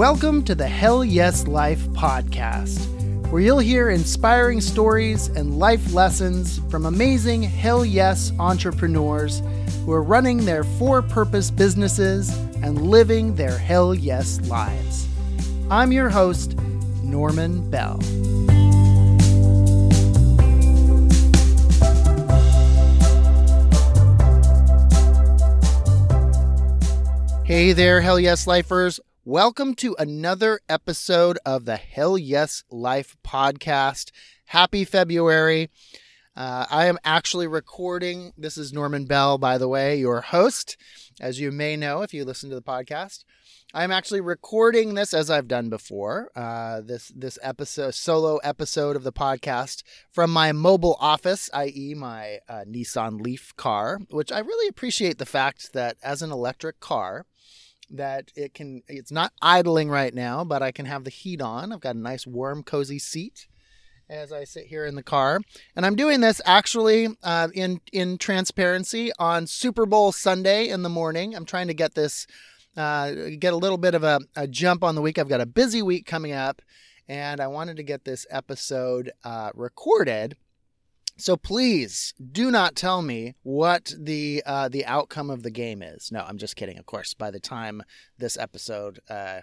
Welcome 0.00 0.44
to 0.44 0.54
the 0.54 0.66
Hell 0.66 1.04
Yes 1.04 1.46
Life 1.46 1.86
podcast, 1.90 2.86
where 3.30 3.42
you'll 3.42 3.58
hear 3.58 3.90
inspiring 3.90 4.62
stories 4.62 5.28
and 5.28 5.58
life 5.58 5.92
lessons 5.92 6.58
from 6.70 6.86
amazing 6.86 7.42
Hell 7.42 7.84
Yes 7.84 8.32
entrepreneurs 8.38 9.42
who 9.84 9.92
are 9.92 10.02
running 10.02 10.46
their 10.46 10.64
for 10.64 11.02
purpose 11.02 11.50
businesses 11.50 12.30
and 12.62 12.86
living 12.86 13.34
their 13.34 13.58
Hell 13.58 13.94
Yes 13.94 14.40
lives. 14.48 15.06
I'm 15.70 15.92
your 15.92 16.08
host, 16.08 16.56
Norman 17.02 17.68
Bell. 17.68 18.00
Hey 27.44 27.74
there, 27.74 28.00
Hell 28.00 28.18
Yes 28.18 28.46
Lifers. 28.46 28.98
Welcome 29.26 29.74
to 29.74 29.94
another 29.98 30.60
episode 30.66 31.38
of 31.44 31.66
the 31.66 31.76
Hell 31.76 32.16
Yes 32.16 32.64
Life 32.70 33.18
podcast. 33.22 34.12
Happy 34.46 34.82
February. 34.86 35.68
Uh, 36.34 36.64
I 36.70 36.86
am 36.86 36.96
actually 37.04 37.46
recording. 37.46 38.32
This 38.38 38.56
is 38.56 38.72
Norman 38.72 39.04
Bell, 39.04 39.36
by 39.36 39.58
the 39.58 39.68
way, 39.68 39.98
your 39.98 40.22
host, 40.22 40.78
as 41.20 41.38
you 41.38 41.52
may 41.52 41.76
know 41.76 42.00
if 42.00 42.14
you 42.14 42.24
listen 42.24 42.48
to 42.48 42.56
the 42.56 42.62
podcast. 42.62 43.24
I'm 43.74 43.90
actually 43.90 44.22
recording 44.22 44.94
this 44.94 45.12
as 45.12 45.28
I've 45.30 45.48
done 45.48 45.68
before. 45.68 46.30
Uh, 46.34 46.80
this 46.80 47.12
this 47.14 47.38
episode, 47.42 47.94
solo 47.94 48.38
episode 48.38 48.96
of 48.96 49.04
the 49.04 49.12
podcast 49.12 49.82
from 50.10 50.30
my 50.30 50.52
mobile 50.52 50.96
office, 50.98 51.50
i.e., 51.52 51.92
my 51.94 52.38
uh, 52.48 52.64
Nissan 52.66 53.20
Leaf 53.20 53.54
car, 53.56 53.98
which 54.08 54.32
I 54.32 54.38
really 54.38 54.68
appreciate 54.68 55.18
the 55.18 55.26
fact 55.26 55.74
that 55.74 55.98
as 56.02 56.22
an 56.22 56.32
electric 56.32 56.80
car, 56.80 57.26
that 57.90 58.30
it 58.36 58.54
can 58.54 58.82
it's 58.88 59.12
not 59.12 59.32
idling 59.42 59.90
right 59.90 60.14
now, 60.14 60.44
but 60.44 60.62
I 60.62 60.72
can 60.72 60.86
have 60.86 61.04
the 61.04 61.10
heat 61.10 61.40
on. 61.40 61.72
I've 61.72 61.80
got 61.80 61.96
a 61.96 61.98
nice 61.98 62.26
warm 62.26 62.62
cozy 62.62 62.98
seat 62.98 63.46
as 64.08 64.32
I 64.32 64.44
sit 64.44 64.66
here 64.66 64.84
in 64.84 64.96
the 64.96 65.02
car. 65.02 65.40
And 65.76 65.86
I'm 65.86 65.94
doing 65.94 66.20
this 66.20 66.40
actually 66.44 67.08
uh, 67.22 67.48
in 67.54 67.80
in 67.92 68.18
transparency 68.18 69.12
on 69.18 69.46
Super 69.46 69.86
Bowl 69.86 70.12
Sunday 70.12 70.68
in 70.68 70.82
the 70.82 70.88
morning. 70.88 71.34
I'm 71.34 71.44
trying 71.44 71.68
to 71.68 71.74
get 71.74 71.94
this 71.94 72.26
uh, 72.76 73.12
get 73.38 73.52
a 73.52 73.56
little 73.56 73.78
bit 73.78 73.94
of 73.94 74.04
a, 74.04 74.20
a, 74.36 74.46
jump 74.46 74.84
on 74.84 74.94
the 74.94 75.02
week. 75.02 75.18
I've 75.18 75.28
got 75.28 75.40
a 75.40 75.46
busy 75.46 75.82
week 75.82 76.06
coming 76.06 76.32
up, 76.32 76.62
and 77.08 77.40
I 77.40 77.48
wanted 77.48 77.76
to 77.78 77.82
get 77.82 78.04
this 78.04 78.26
episode 78.30 79.10
uh, 79.24 79.50
recorded 79.54 80.36
so 81.20 81.36
please 81.36 82.14
do 82.32 82.50
not 82.50 82.74
tell 82.74 83.02
me 83.02 83.34
what 83.42 83.94
the 83.98 84.42
uh, 84.46 84.68
the 84.68 84.84
outcome 84.86 85.30
of 85.30 85.42
the 85.42 85.50
game 85.50 85.82
is. 85.82 86.10
No, 86.10 86.24
I'm 86.26 86.38
just 86.38 86.56
kidding. 86.56 86.78
Of 86.78 86.86
course, 86.86 87.14
by 87.14 87.30
the 87.30 87.40
time 87.40 87.82
this 88.18 88.36
episode 88.36 89.00
uh, 89.08 89.40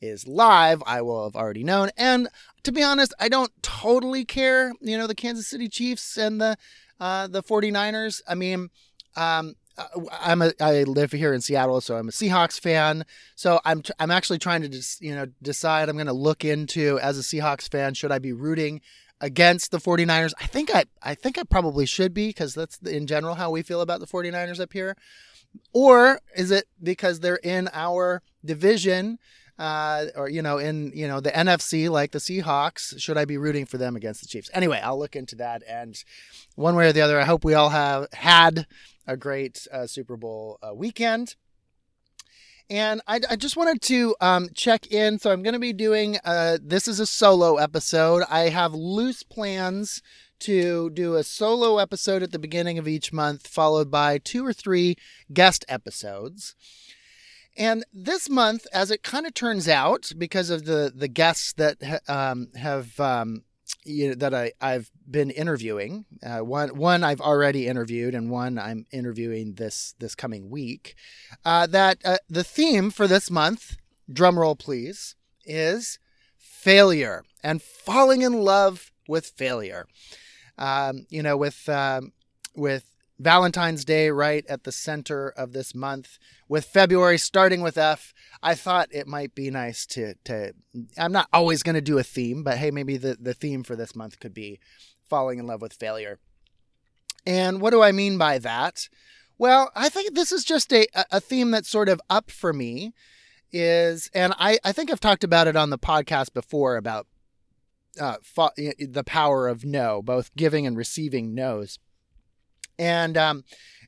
is 0.00 0.26
live, 0.26 0.82
I 0.86 1.02
will 1.02 1.24
have 1.24 1.36
already 1.36 1.64
known. 1.64 1.90
And 1.96 2.28
to 2.64 2.72
be 2.72 2.82
honest, 2.82 3.14
I 3.20 3.28
don't 3.28 3.52
totally 3.62 4.24
care. 4.24 4.72
You 4.80 4.98
know, 4.98 5.06
the 5.06 5.14
Kansas 5.14 5.48
City 5.48 5.68
Chiefs 5.68 6.16
and 6.16 6.40
the 6.40 6.56
uh, 6.98 7.26
the 7.26 7.42
49ers. 7.42 8.20
I 8.28 8.34
mean, 8.34 8.68
um, 9.16 9.54
uh, 9.78 9.86
I'm 10.20 10.42
a 10.42 10.52
I 10.60 10.82
live 10.82 11.12
here 11.12 11.32
in 11.32 11.40
Seattle, 11.40 11.80
so 11.80 11.96
I'm 11.96 12.08
a 12.08 12.12
Seahawks 12.12 12.60
fan. 12.60 13.04
So 13.36 13.60
I'm 13.64 13.82
I'm 13.98 14.10
actually 14.10 14.38
trying 14.38 14.62
to 14.62 14.68
just 14.68 15.00
you 15.00 15.14
know 15.14 15.26
decide. 15.42 15.88
I'm 15.88 15.96
going 15.96 16.06
to 16.06 16.12
look 16.12 16.44
into 16.44 16.98
as 17.00 17.18
a 17.18 17.22
Seahawks 17.22 17.70
fan, 17.70 17.94
should 17.94 18.12
I 18.12 18.18
be 18.18 18.32
rooting 18.32 18.80
against 19.20 19.70
the 19.70 19.78
49ers. 19.78 20.32
I 20.40 20.46
think 20.46 20.74
I 20.74 20.84
I 21.02 21.14
think 21.14 21.38
I 21.38 21.42
probably 21.44 21.86
should 21.86 22.14
be 22.14 22.28
because 22.28 22.54
that's 22.54 22.78
in 22.78 23.06
general 23.06 23.34
how 23.34 23.50
we 23.50 23.62
feel 23.62 23.80
about 23.80 24.00
the 24.00 24.06
49ers 24.06 24.60
up 24.60 24.72
here. 24.72 24.96
Or 25.72 26.20
is 26.36 26.50
it 26.50 26.66
because 26.82 27.20
they're 27.20 27.36
in 27.36 27.68
our 27.72 28.22
division 28.44 29.18
uh, 29.58 30.06
or 30.16 30.28
you 30.28 30.40
know 30.40 30.56
in 30.58 30.90
you 30.94 31.06
know 31.06 31.20
the 31.20 31.30
NFC 31.30 31.90
like 31.90 32.12
the 32.12 32.18
Seahawks 32.18 32.98
should 32.98 33.18
I 33.18 33.26
be 33.26 33.36
rooting 33.36 33.66
for 33.66 33.76
them 33.76 33.94
against 33.94 34.22
the 34.22 34.26
Chiefs? 34.26 34.50
Anyway, 34.54 34.80
I'll 34.82 34.98
look 34.98 35.14
into 35.14 35.36
that 35.36 35.62
and 35.68 36.02
one 36.56 36.74
way 36.76 36.88
or 36.88 36.92
the 36.92 37.02
other 37.02 37.20
I 37.20 37.24
hope 37.24 37.44
we 37.44 37.54
all 37.54 37.68
have 37.68 38.06
had 38.12 38.66
a 39.06 39.16
great 39.16 39.66
uh, 39.72 39.86
Super 39.86 40.16
Bowl 40.16 40.58
uh, 40.62 40.74
weekend. 40.74 41.36
And 42.70 43.02
I, 43.08 43.20
I 43.28 43.34
just 43.34 43.56
wanted 43.56 43.82
to 43.82 44.14
um, 44.20 44.48
check 44.54 44.86
in. 44.86 45.18
So 45.18 45.32
I'm 45.32 45.42
going 45.42 45.54
to 45.54 45.58
be 45.58 45.72
doing, 45.72 46.18
uh, 46.24 46.58
this 46.62 46.86
is 46.86 47.00
a 47.00 47.06
solo 47.06 47.56
episode. 47.56 48.22
I 48.30 48.48
have 48.50 48.72
loose 48.72 49.24
plans 49.24 50.00
to 50.40 50.88
do 50.90 51.16
a 51.16 51.24
solo 51.24 51.78
episode 51.78 52.22
at 52.22 52.30
the 52.30 52.38
beginning 52.38 52.78
of 52.78 52.86
each 52.86 53.12
month, 53.12 53.48
followed 53.48 53.90
by 53.90 54.18
two 54.18 54.46
or 54.46 54.52
three 54.52 54.96
guest 55.32 55.64
episodes. 55.68 56.54
And 57.56 57.84
this 57.92 58.30
month, 58.30 58.66
as 58.72 58.92
it 58.92 59.02
kind 59.02 59.26
of 59.26 59.34
turns 59.34 59.68
out, 59.68 60.12
because 60.16 60.48
of 60.48 60.64
the 60.64 60.92
the 60.94 61.08
guests 61.08 61.52
that 61.54 62.02
um, 62.08 62.48
have 62.54 62.98
um, 63.00 63.42
you 63.90 64.08
know, 64.08 64.14
that 64.14 64.34
I, 64.34 64.52
I've 64.60 64.90
been 65.08 65.30
interviewing. 65.30 66.04
Uh, 66.24 66.38
one 66.38 66.76
one 66.76 67.04
I've 67.04 67.20
already 67.20 67.66
interviewed, 67.66 68.14
and 68.14 68.30
one 68.30 68.58
I'm 68.58 68.86
interviewing 68.92 69.54
this 69.54 69.94
this 69.98 70.14
coming 70.14 70.50
week. 70.50 70.94
Uh, 71.44 71.66
that 71.66 71.98
uh, 72.04 72.18
the 72.28 72.44
theme 72.44 72.90
for 72.90 73.06
this 73.06 73.30
month, 73.30 73.76
drum 74.10 74.38
roll 74.38 74.56
please, 74.56 75.16
is 75.44 75.98
failure 76.38 77.24
and 77.42 77.62
falling 77.62 78.22
in 78.22 78.32
love 78.32 78.90
with 79.08 79.26
failure. 79.26 79.86
Um, 80.58 81.06
you 81.08 81.22
know, 81.22 81.36
with 81.36 81.68
um, 81.68 82.12
with 82.54 82.84
Valentine's 83.20 83.84
Day 83.84 84.08
right 84.08 84.46
at 84.48 84.64
the 84.64 84.72
center 84.72 85.28
of 85.28 85.52
this 85.52 85.74
month, 85.74 86.18
with 86.48 86.64
February 86.64 87.18
starting 87.18 87.60
with 87.60 87.76
F, 87.76 88.14
I 88.42 88.54
thought 88.54 88.88
it 88.90 89.06
might 89.06 89.34
be 89.34 89.50
nice 89.50 89.84
to 89.86 90.14
to. 90.24 90.54
I'm 90.96 91.12
not 91.12 91.28
always 91.32 91.62
going 91.62 91.74
to 91.74 91.82
do 91.82 91.98
a 91.98 92.02
theme, 92.02 92.42
but 92.42 92.56
hey, 92.56 92.70
maybe 92.70 92.96
the 92.96 93.18
the 93.20 93.34
theme 93.34 93.62
for 93.62 93.76
this 93.76 93.94
month 93.94 94.20
could 94.20 94.32
be 94.32 94.58
falling 95.08 95.38
in 95.38 95.46
love 95.46 95.60
with 95.60 95.74
failure. 95.74 96.18
And 97.26 97.60
what 97.60 97.70
do 97.70 97.82
I 97.82 97.92
mean 97.92 98.16
by 98.16 98.38
that? 98.38 98.88
Well, 99.36 99.70
I 99.76 99.90
think 99.90 100.14
this 100.14 100.32
is 100.32 100.42
just 100.42 100.72
a 100.72 100.86
a 101.10 101.20
theme 101.20 101.50
that's 101.50 101.68
sort 101.68 101.90
of 101.90 102.00
up 102.08 102.30
for 102.30 102.54
me. 102.54 102.94
Is 103.52 104.10
and 104.14 104.32
I 104.38 104.58
I 104.64 104.72
think 104.72 104.90
I've 104.90 104.98
talked 104.98 105.24
about 105.24 105.46
it 105.46 105.56
on 105.56 105.68
the 105.68 105.78
podcast 105.78 106.32
before 106.32 106.76
about 106.76 107.06
uh, 108.00 108.16
fa- 108.22 108.52
the 108.56 109.04
power 109.04 109.46
of 109.46 109.62
no, 109.62 110.00
both 110.00 110.34
giving 110.36 110.66
and 110.66 110.76
receiving 110.76 111.34
no's 111.34 111.78
and 112.80 113.16
um, 113.18 113.44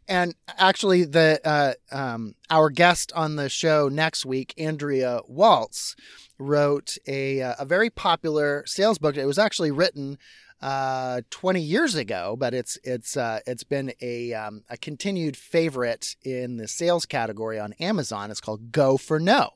and 0.06 0.34
actually 0.46 1.04
the 1.04 1.40
uh, 1.44 1.72
um, 1.90 2.34
our 2.50 2.70
guest 2.70 3.10
on 3.16 3.36
the 3.36 3.48
show 3.48 3.88
next 3.88 4.26
week, 4.26 4.54
Andrea 4.58 5.20
Waltz, 5.26 5.96
wrote 6.38 6.98
a 7.08 7.40
uh, 7.40 7.54
a 7.58 7.64
very 7.64 7.88
popular 7.90 8.62
sales 8.66 8.98
book. 8.98 9.16
It 9.16 9.24
was 9.24 9.38
actually 9.38 9.70
written 9.70 10.18
uh, 10.60 11.22
20 11.30 11.60
years 11.60 11.94
ago, 11.94 12.36
but 12.38 12.52
it's 12.52 12.78
it's 12.84 13.16
uh, 13.16 13.40
it's 13.46 13.64
been 13.64 13.94
a 14.02 14.34
um, 14.34 14.62
a 14.68 14.76
continued 14.76 15.38
favorite 15.38 16.14
in 16.22 16.58
the 16.58 16.68
sales 16.68 17.06
category 17.06 17.58
on 17.58 17.72
Amazon. 17.80 18.30
It's 18.30 18.40
called 18.40 18.72
Go 18.72 18.98
for 18.98 19.18
No, 19.18 19.50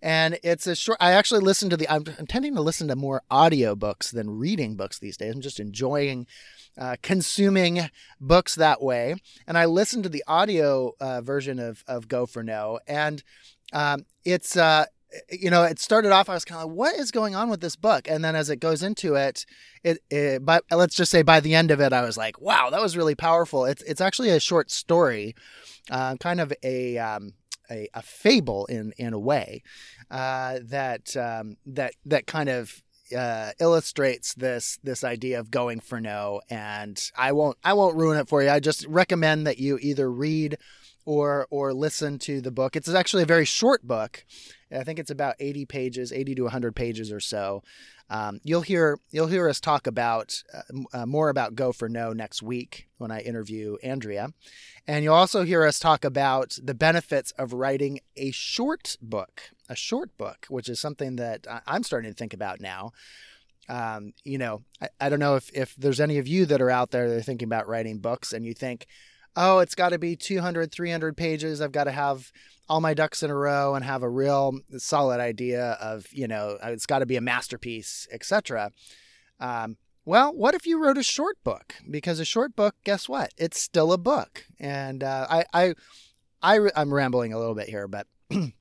and 0.00 0.38
it's 0.42 0.66
a 0.66 0.74
short. 0.74 0.96
I 1.00 1.12
actually 1.12 1.40
listened 1.40 1.70
to 1.72 1.76
the. 1.76 1.88
I'm, 1.88 2.04
I'm 2.18 2.26
tending 2.26 2.54
to 2.54 2.62
listen 2.62 2.88
to 2.88 2.96
more 2.96 3.22
audio 3.30 3.76
books 3.76 4.10
than 4.10 4.38
reading 4.38 4.74
books 4.74 4.98
these 4.98 5.18
days. 5.18 5.34
I'm 5.34 5.42
just 5.42 5.60
enjoying 5.60 6.26
uh, 6.78 6.96
consuming 7.02 7.90
books 8.20 8.54
that 8.54 8.82
way. 8.82 9.14
And 9.46 9.58
I 9.58 9.66
listened 9.66 10.04
to 10.04 10.08
the 10.08 10.24
audio 10.26 10.92
uh, 11.00 11.20
version 11.20 11.58
of, 11.58 11.84
of 11.86 12.08
Go 12.08 12.26
for 12.26 12.42
No, 12.42 12.80
and 12.86 13.22
um, 13.72 14.06
it's, 14.24 14.56
uh, 14.56 14.86
you 15.30 15.50
know, 15.50 15.64
it 15.64 15.78
started 15.78 16.12
off, 16.12 16.28
I 16.28 16.34
was 16.34 16.44
kind 16.44 16.60
of 16.60 16.68
like, 16.68 16.76
what 16.76 16.94
is 16.96 17.10
going 17.10 17.34
on 17.34 17.50
with 17.50 17.60
this 17.60 17.76
book? 17.76 18.08
And 18.08 18.24
then 18.24 18.36
as 18.36 18.50
it 18.50 18.56
goes 18.56 18.82
into 18.82 19.14
it, 19.14 19.44
it, 19.82 19.98
it 20.10 20.44
but 20.44 20.64
let's 20.70 20.94
just 20.94 21.10
say 21.10 21.22
by 21.22 21.40
the 21.40 21.54
end 21.54 21.70
of 21.70 21.80
it, 21.80 21.92
I 21.92 22.02
was 22.02 22.16
like, 22.16 22.40
wow, 22.40 22.70
that 22.70 22.80
was 22.80 22.96
really 22.96 23.14
powerful. 23.14 23.64
It's, 23.64 23.82
it's 23.82 24.00
actually 24.00 24.30
a 24.30 24.40
short 24.40 24.70
story, 24.70 25.34
uh, 25.90 26.16
kind 26.16 26.40
of 26.40 26.52
a, 26.62 26.98
um, 26.98 27.34
a, 27.70 27.88
a, 27.94 28.02
fable 28.02 28.66
in 28.66 28.92
in 28.98 29.12
a 29.12 29.18
way 29.18 29.62
uh, 30.10 30.58
that 30.62 31.16
um, 31.16 31.56
that 31.66 31.94
that 32.04 32.26
kind 32.26 32.48
of 32.48 32.82
uh, 33.16 33.52
illustrates 33.60 34.34
this 34.34 34.78
this 34.82 35.04
idea 35.04 35.38
of 35.40 35.50
going 35.50 35.80
for 35.80 36.00
no 36.00 36.40
and 36.48 37.10
I 37.16 37.32
won't 37.32 37.56
I 37.64 37.72
won't 37.72 37.96
ruin 37.96 38.18
it 38.18 38.28
for 38.28 38.42
you. 38.42 38.50
I 38.50 38.60
just 38.60 38.86
recommend 38.86 39.46
that 39.46 39.58
you 39.58 39.78
either 39.80 40.10
read 40.10 40.58
or 41.04 41.46
or 41.50 41.72
listen 41.72 42.18
to 42.20 42.40
the 42.40 42.50
book. 42.50 42.76
It's 42.76 42.88
actually 42.88 43.22
a 43.22 43.26
very 43.26 43.44
short 43.44 43.86
book. 43.86 44.24
I 44.72 44.84
think 44.84 44.98
it's 44.98 45.10
about 45.10 45.34
80 45.40 45.66
pages, 45.66 46.12
80 46.12 46.36
to 46.36 46.42
100 46.42 46.76
pages 46.76 47.10
or 47.10 47.20
so. 47.20 47.62
Um, 48.08 48.40
you'll 48.42 48.62
hear 48.62 48.98
you'll 49.12 49.28
hear 49.28 49.48
us 49.48 49.60
talk 49.60 49.86
about 49.86 50.42
uh, 50.52 50.62
uh, 50.92 51.06
more 51.06 51.28
about 51.28 51.54
Go 51.54 51.72
for 51.72 51.88
No 51.88 52.12
next 52.12 52.42
week 52.42 52.88
when 52.98 53.12
I 53.12 53.20
interview 53.20 53.76
Andrea, 53.84 54.32
and 54.86 55.04
you'll 55.04 55.14
also 55.14 55.44
hear 55.44 55.64
us 55.64 55.78
talk 55.78 56.04
about 56.04 56.58
the 56.60 56.74
benefits 56.74 57.30
of 57.32 57.52
writing 57.52 58.00
a 58.16 58.32
short 58.32 58.96
book, 59.00 59.42
a 59.70 59.76
short 59.76 60.16
book, 60.18 60.46
which 60.50 60.68
is 60.68 60.80
something 60.80 61.16
that 61.16 61.46
I'm 61.66 61.82
starting 61.82 62.10
to 62.10 62.16
think 62.16 62.34
about 62.34 62.60
now. 62.60 62.90
Um, 63.68 64.12
you 64.24 64.36
know, 64.36 64.62
I, 64.82 64.88
I 65.00 65.08
don't 65.08 65.20
know 65.20 65.36
if 65.36 65.48
if 65.54 65.74
there's 65.76 66.00
any 66.00 66.18
of 66.18 66.26
you 66.26 66.44
that 66.46 66.60
are 66.60 66.70
out 66.70 66.90
there 66.90 67.08
that 67.08 67.16
are 67.16 67.22
thinking 67.22 67.46
about 67.46 67.68
writing 67.68 67.98
books, 67.98 68.32
and 68.32 68.44
you 68.44 68.52
think, 68.52 68.86
oh, 69.36 69.60
it's 69.60 69.76
got 69.76 69.90
to 69.90 69.98
be 69.98 70.16
200, 70.16 70.72
300 70.72 71.16
pages. 71.16 71.60
I've 71.60 71.72
got 71.72 71.84
to 71.84 71.92
have 71.92 72.32
all 72.68 72.80
my 72.80 72.94
ducks 72.94 73.22
in 73.22 73.30
a 73.30 73.34
row 73.34 73.74
and 73.74 73.84
have 73.84 74.02
a 74.02 74.08
real 74.08 74.58
solid 74.76 75.20
idea 75.20 75.78
of 75.80 76.06
you 76.10 76.26
know 76.26 76.58
it's 76.62 76.86
got 76.86 76.98
to 76.98 77.06
be 77.06 77.16
a 77.16 77.20
masterpiece, 77.20 78.08
etc. 78.12 78.72
Um, 79.38 79.76
well, 80.04 80.32
what 80.32 80.54
if 80.54 80.66
you 80.66 80.82
wrote 80.82 80.98
a 80.98 81.02
short 81.02 81.36
book? 81.44 81.74
Because 81.88 82.18
a 82.18 82.24
short 82.24 82.56
book, 82.56 82.74
guess 82.84 83.08
what? 83.08 83.32
It's 83.36 83.60
still 83.60 83.92
a 83.92 83.98
book. 83.98 84.46
And 84.58 85.04
uh, 85.04 85.26
I, 85.30 85.44
I, 85.52 85.74
I, 86.42 86.70
I'm 86.74 86.92
rambling 86.92 87.32
a 87.32 87.38
little 87.38 87.54
bit 87.54 87.68
here, 87.68 87.86
but 87.86 88.06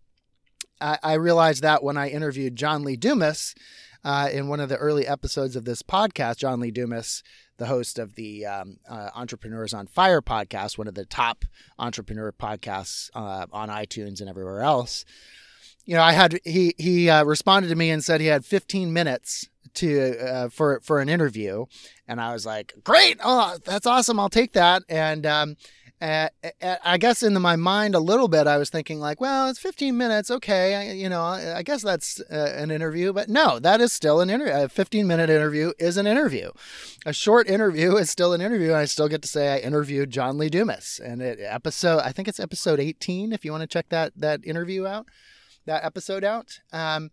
I, 0.82 0.98
I 1.04 1.14
realized 1.14 1.64
that 1.64 1.84
when 1.84 1.98
I 1.98 2.10
interviewed 2.10 2.56
John 2.56 2.84
Lee 2.84 2.96
Dumas 2.96 3.56
uh, 4.04 4.30
in 4.32 4.48
one 4.48 4.60
of 4.60 4.70
the 4.70 4.78
early 4.78 5.08
episodes 5.08 5.56
of 5.56 5.66
this 5.66 5.82
podcast, 5.82 6.38
John 6.38 6.60
Lee 6.60 6.72
Dumas, 6.72 7.24
the 7.58 7.66
host 7.66 8.00
of 8.00 8.16
the 8.16 8.46
um, 8.46 8.78
uh, 8.90 9.10
Entrepreneurs 9.16 9.74
on 9.74 9.88
Fire 9.88 10.22
podcast, 10.22 10.78
one 10.78 10.88
of 10.88 10.96
the 10.96 11.06
top 11.06 11.46
entrepreneur 11.78 12.32
podcasts 12.32 13.10
uh, 13.14 13.46
on 13.52 13.70
iTunes 13.70 14.22
and 14.22 14.30
everywhere 14.30 14.62
else. 14.62 15.06
You 15.86 15.96
know, 15.96 16.02
I 16.04 16.14
had 16.14 16.40
he 16.46 16.74
he 16.78 17.10
uh, 17.10 17.24
responded 17.24 17.70
to 17.70 17.76
me 17.76 17.90
and 17.90 18.04
said 18.04 18.22
he 18.22 18.28
had 18.28 18.46
15 18.46 18.94
minutes 18.94 19.50
to 19.76 20.18
uh, 20.20 20.50
for 20.50 20.80
for 20.82 21.00
an 21.00 21.10
interview, 21.10 21.66
and 22.08 22.22
I 22.22 22.34
was 22.34 22.46
like, 22.46 22.74
"Great! 22.84 23.20
Oh, 23.24 23.58
that's 23.66 23.88
awesome! 23.88 24.20
I'll 24.20 24.30
take 24.30 24.54
that." 24.54 24.84
And 24.88 25.26
um, 25.26 25.58
I 26.02 26.98
guess 26.98 27.24
in 27.24 27.40
my 27.42 27.58
mind 27.58 27.94
a 27.94 28.00
little 28.00 28.30
bit, 28.30 28.48
I 28.48 28.58
was 28.58 28.70
thinking 28.70 29.00
like, 29.00 29.20
well, 29.20 29.50
it's 29.50 29.60
15 29.60 29.98
minutes, 29.98 30.32
okay, 30.32 30.76
I, 30.76 30.94
you 30.94 31.10
know, 31.10 31.22
I 31.22 31.62
guess 31.62 31.84
that's 31.84 32.22
uh, 32.32 32.54
an 32.56 32.72
interview, 32.72 33.12
but 33.12 33.28
no, 33.28 33.60
that 33.60 33.82
is 33.82 33.92
still 33.92 34.22
an 34.22 34.30
interview. 34.30 34.54
A 34.54 34.70
15 34.70 35.06
minute 35.06 35.30
interview 35.30 35.74
is 35.78 35.98
an 35.98 36.08
interview. 36.08 36.52
A 37.06 37.12
short 37.12 37.48
interview 37.48 37.98
is 37.98 38.10
still 38.10 38.34
an 38.34 38.42
interview, 38.42 38.70
and 38.70 38.78
I 38.78 38.86
still 38.86 39.10
get 39.10 39.22
to 39.24 39.28
say 39.28 39.54
I 39.54 39.58
interviewed 39.58 40.10
John 40.10 40.38
Lee 40.38 40.50
Dumas, 40.50 41.02
and 41.04 41.22
it 41.22 41.40
episode, 41.42 42.00
I 42.00 42.12
think 42.12 42.28
it's 42.28 42.40
episode 42.40 42.80
18. 42.80 43.34
If 43.34 43.44
you 43.44 43.52
want 43.52 43.62
to 43.62 43.68
check 43.68 43.90
that 43.90 44.14
that 44.16 44.40
interview 44.46 44.88
out, 44.88 45.08
that 45.66 45.84
episode 45.84 46.24
out. 46.24 46.60
Um, 46.72 47.12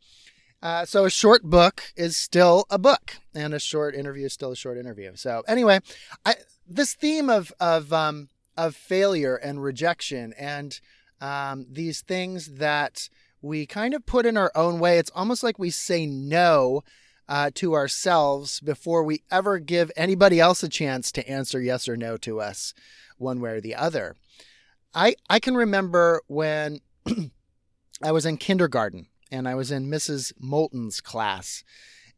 uh, 0.62 0.84
so 0.84 1.04
a 1.04 1.10
short 1.10 1.42
book 1.42 1.92
is 1.96 2.16
still 2.16 2.66
a 2.70 2.78
book, 2.78 3.16
and 3.34 3.52
a 3.52 3.58
short 3.58 3.94
interview 3.94 4.26
is 4.26 4.32
still 4.32 4.52
a 4.52 4.56
short 4.56 4.78
interview. 4.78 5.12
So 5.16 5.42
anyway, 5.48 5.80
I 6.24 6.34
this 6.66 6.94
theme 6.94 7.28
of 7.28 7.52
of 7.60 7.92
um, 7.92 8.28
of 8.56 8.74
failure 8.74 9.36
and 9.36 9.62
rejection 9.62 10.32
and 10.38 10.80
um, 11.20 11.66
these 11.70 12.02
things 12.02 12.54
that 12.54 13.08
we 13.42 13.66
kind 13.66 13.94
of 13.94 14.06
put 14.06 14.26
in 14.26 14.36
our 14.36 14.52
own 14.54 14.78
way. 14.78 14.98
It's 14.98 15.10
almost 15.14 15.42
like 15.42 15.58
we 15.58 15.70
say 15.70 16.06
no 16.06 16.82
uh, 17.28 17.50
to 17.54 17.74
ourselves 17.74 18.60
before 18.60 19.02
we 19.02 19.22
ever 19.30 19.58
give 19.58 19.90
anybody 19.96 20.40
else 20.40 20.62
a 20.62 20.68
chance 20.68 21.10
to 21.12 21.28
answer 21.28 21.60
yes 21.60 21.88
or 21.88 21.96
no 21.96 22.16
to 22.18 22.40
us, 22.40 22.74
one 23.18 23.40
way 23.40 23.50
or 23.52 23.60
the 23.60 23.74
other. 23.74 24.16
I 24.94 25.16
I 25.28 25.40
can 25.40 25.56
remember 25.56 26.22
when 26.26 26.80
I 28.02 28.12
was 28.12 28.26
in 28.26 28.36
kindergarten 28.36 29.08
and 29.30 29.48
I 29.48 29.54
was 29.54 29.70
in 29.70 29.90
Mrs. 29.90 30.32
Moulton's 30.38 31.00
class 31.00 31.64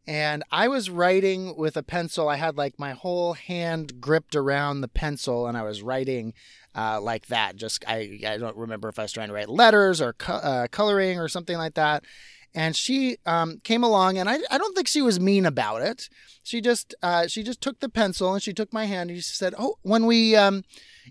and 0.09 0.43
I 0.51 0.69
was 0.69 0.89
writing 0.89 1.55
with 1.55 1.77
a 1.77 1.83
pencil. 1.83 2.31
I 2.31 2.37
had 2.37 2.57
like 2.57 2.79
my 2.79 2.93
whole 2.93 3.35
hand 3.35 4.01
gripped 4.01 4.35
around 4.35 4.81
the 4.81 4.89
pencil, 4.89 5.47
and 5.47 5.55
I 5.55 5.63
was 5.63 5.83
writing 5.83 6.33
uh, 6.75 6.99
like 6.99 7.27
that. 7.27 7.57
Just 7.57 7.85
I, 7.87 8.19
I 8.27 8.39
don't 8.39 8.57
remember 8.57 8.89
if 8.89 8.99
I 8.99 9.03
was 9.03 9.13
trying 9.13 9.29
to 9.29 9.35
write 9.35 9.51
letters 9.51 10.01
or 10.01 10.15
co- 10.15 10.33
uh, 10.33 10.67
coloring 10.69 11.21
or 11.21 11.29
something 11.29 11.59
like 11.59 11.75
that. 11.75 12.05
And 12.55 12.75
she 12.75 13.19
um, 13.27 13.61
came 13.62 13.85
along, 13.85 14.19
and 14.19 14.29
I, 14.29 14.39
I 14.50 14.59
don't 14.59 14.75
think 14.75 14.89
she 14.89 15.03
was 15.03 15.21
mean 15.21 15.47
about 15.47 15.83
it. 15.83 16.09
She 16.43 16.61
just 16.61 16.95
uh, 17.03 17.27
she 17.27 17.43
just 17.43 17.61
took 17.61 17.81
the 17.81 17.91
pencil 17.91 18.33
and 18.33 18.43
she 18.43 18.55
took 18.55 18.73
my 18.73 18.87
hand 18.87 19.11
and 19.11 19.19
she 19.19 19.23
said, 19.23 19.55
"Oh, 19.59 19.77
when 19.83 20.06
we 20.06 20.35
um, 20.35 20.65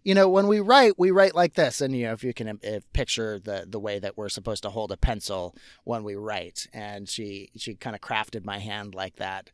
you 0.04 0.16
know, 0.16 0.30
when 0.30 0.48
we 0.48 0.60
write, 0.60 0.94
we 0.98 1.12
write 1.12 1.36
like 1.36 1.54
this. 1.54 1.82
And, 1.82 1.96
you 1.96 2.06
know, 2.06 2.14
if 2.14 2.24
you 2.24 2.34
can 2.34 2.60
if 2.64 2.92
picture 2.94 3.40
the, 3.40 3.66
the 3.68 3.80
way 3.80 4.00
that 4.00 4.18
we're 4.18 4.30
supposed 4.30 4.64
to 4.64 4.70
hold 4.70 4.92
a 4.92 4.98
pencil 4.98 5.56
when 5.84 6.04
we 6.04 6.16
write. 6.16 6.68
And 6.74 7.08
she, 7.08 7.50
she 7.58 7.76
kind 7.76 7.96
of 7.96 8.02
crafted 8.02 8.46
my 8.46 8.60
hand 8.60 8.96
like 8.96 9.18
that. 9.18 9.50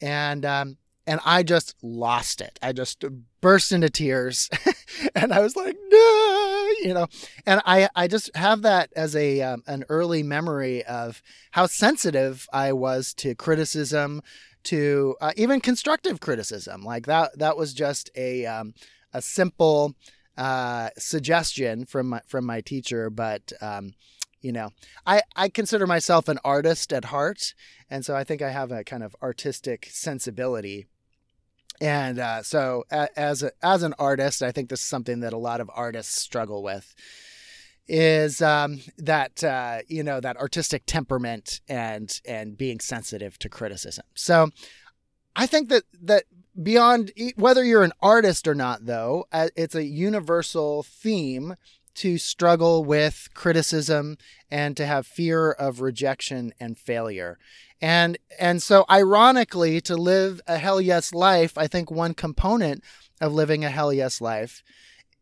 And, 0.00 0.44
um, 0.44 0.76
and 1.06 1.20
I 1.24 1.42
just 1.42 1.76
lost 1.82 2.40
it. 2.40 2.58
I 2.60 2.72
just 2.72 3.04
burst 3.40 3.70
into 3.70 3.88
tears, 3.88 4.50
and 5.14 5.32
I 5.32 5.38
was 5.38 5.54
like, 5.54 5.76
"No," 5.88 6.35
you 6.82 6.94
know. 6.94 7.06
And 7.44 7.60
I, 7.64 7.88
I 7.94 8.08
just 8.08 8.34
have 8.36 8.62
that 8.62 8.90
as 8.96 9.14
a 9.16 9.42
um, 9.42 9.62
an 9.66 9.84
early 9.88 10.22
memory 10.22 10.84
of 10.84 11.22
how 11.52 11.66
sensitive 11.66 12.46
I 12.52 12.72
was 12.72 13.14
to 13.14 13.34
criticism, 13.34 14.22
to 14.64 15.16
uh, 15.20 15.32
even 15.36 15.60
constructive 15.60 16.20
criticism. 16.20 16.82
Like 16.82 17.06
that, 17.06 17.38
that 17.38 17.56
was 17.56 17.74
just 17.74 18.10
a 18.16 18.46
um, 18.46 18.74
a 19.12 19.22
simple 19.22 19.94
uh, 20.36 20.90
suggestion 20.98 21.86
from 21.86 22.08
my, 22.10 22.20
from 22.26 22.44
my 22.44 22.60
teacher, 22.60 23.08
but 23.10 23.52
um, 23.60 23.94
you 24.42 24.52
know, 24.52 24.70
I, 25.06 25.22
I 25.34 25.48
consider 25.48 25.86
myself 25.86 26.28
an 26.28 26.38
artist 26.44 26.92
at 26.92 27.06
heart, 27.06 27.54
and 27.90 28.04
so 28.04 28.14
I 28.14 28.22
think 28.22 28.42
I 28.42 28.50
have 28.50 28.70
a 28.70 28.84
kind 28.84 29.02
of 29.02 29.16
artistic 29.22 29.88
sensibility. 29.90 30.86
And 31.80 32.18
uh, 32.18 32.42
so, 32.42 32.84
as 32.90 33.42
a, 33.42 33.52
as 33.62 33.82
an 33.82 33.94
artist, 33.98 34.42
I 34.42 34.50
think 34.50 34.70
this 34.70 34.80
is 34.80 34.86
something 34.86 35.20
that 35.20 35.34
a 35.34 35.38
lot 35.38 35.60
of 35.60 35.70
artists 35.74 36.20
struggle 36.20 36.62
with 36.62 36.94
is 37.88 38.42
um, 38.42 38.80
that 38.98 39.44
uh, 39.44 39.80
you 39.88 40.02
know 40.02 40.20
that 40.20 40.36
artistic 40.36 40.84
temperament 40.86 41.60
and 41.68 42.20
and 42.24 42.56
being 42.56 42.80
sensitive 42.80 43.38
to 43.40 43.48
criticism. 43.48 44.04
So 44.14 44.50
I 45.34 45.46
think 45.46 45.68
that 45.68 45.84
that 46.02 46.24
beyond 46.60 47.12
whether 47.36 47.62
you're 47.62 47.84
an 47.84 47.92
artist 48.00 48.48
or 48.48 48.54
not, 48.54 48.86
though, 48.86 49.26
uh, 49.32 49.48
it's 49.56 49.74
a 49.74 49.84
universal 49.84 50.82
theme 50.82 51.56
to 51.96 52.18
struggle 52.18 52.84
with 52.84 53.28
criticism 53.34 54.18
and 54.50 54.76
to 54.76 54.86
have 54.86 55.06
fear 55.06 55.52
of 55.52 55.80
rejection 55.80 56.52
and 56.60 56.78
failure. 56.78 57.38
And 57.80 58.18
and 58.38 58.62
so 58.62 58.84
ironically 58.90 59.80
to 59.82 59.96
live 59.96 60.40
a 60.46 60.58
hell 60.58 60.80
yes 60.80 61.12
life, 61.12 61.58
I 61.58 61.66
think 61.66 61.90
one 61.90 62.14
component 62.14 62.82
of 63.20 63.32
living 63.32 63.64
a 63.64 63.70
hell 63.70 63.92
yes 63.92 64.20
life 64.20 64.62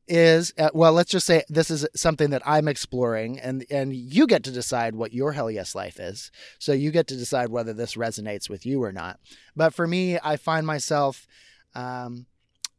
is 0.06 0.52
uh, 0.58 0.68
well 0.74 0.92
let's 0.92 1.10
just 1.10 1.26
say 1.26 1.42
this 1.48 1.70
is 1.70 1.86
something 1.96 2.28
that 2.28 2.42
i'm 2.44 2.68
exploring 2.68 3.40
and 3.40 3.64
and 3.70 3.94
you 3.94 4.26
get 4.26 4.42
to 4.42 4.50
decide 4.50 4.94
what 4.94 5.14
your 5.14 5.32
hell 5.32 5.50
yes 5.50 5.74
life 5.74 5.98
is 5.98 6.30
so 6.58 6.72
you 6.72 6.90
get 6.90 7.06
to 7.06 7.16
decide 7.16 7.48
whether 7.48 7.72
this 7.72 7.94
resonates 7.94 8.50
with 8.50 8.66
you 8.66 8.82
or 8.82 8.92
not 8.92 9.18
but 9.56 9.72
for 9.72 9.86
me 9.86 10.18
i 10.22 10.36
find 10.36 10.66
myself 10.66 11.26
um, 11.74 12.26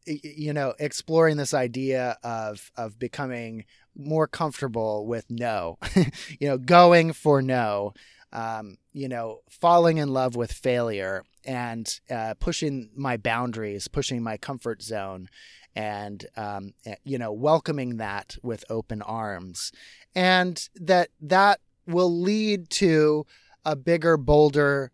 you 0.06 0.54
know 0.54 0.74
exploring 0.80 1.38
this 1.38 1.54
idea 1.54 2.18
of 2.24 2.72
of 2.76 3.00
becoming 3.00 3.66
more 3.96 4.28
comfortable 4.28 5.06
with 5.06 5.26
no 5.30 5.78
you 6.40 6.48
know 6.48 6.58
going 6.58 7.14
for 7.14 7.42
no 7.42 7.94
um, 8.34 8.78
you 8.94 9.08
know 9.08 9.40
falling 9.50 9.98
in 9.98 10.10
love 10.10 10.36
with 10.36 10.52
failure 10.52 11.24
and 11.46 12.00
uh, 12.10 12.34
pushing 12.40 12.90
my 12.96 13.18
boundaries 13.18 13.88
pushing 13.88 14.22
my 14.22 14.38
comfort 14.38 14.82
zone 14.82 15.28
and 15.76 16.26
um, 16.38 16.74
eh, 16.86 16.96
you 17.04 17.18
know 17.18 17.32
welcoming 17.32 17.98
that 17.98 18.38
with 18.42 18.64
open 18.70 19.02
arms. 19.02 19.72
And 20.16 20.68
that 20.76 21.10
that 21.22 21.60
will 21.86 22.22
lead 22.22 22.70
to 22.72 23.26
a 23.66 23.76
bigger 23.76 24.18
bolder 24.18 24.92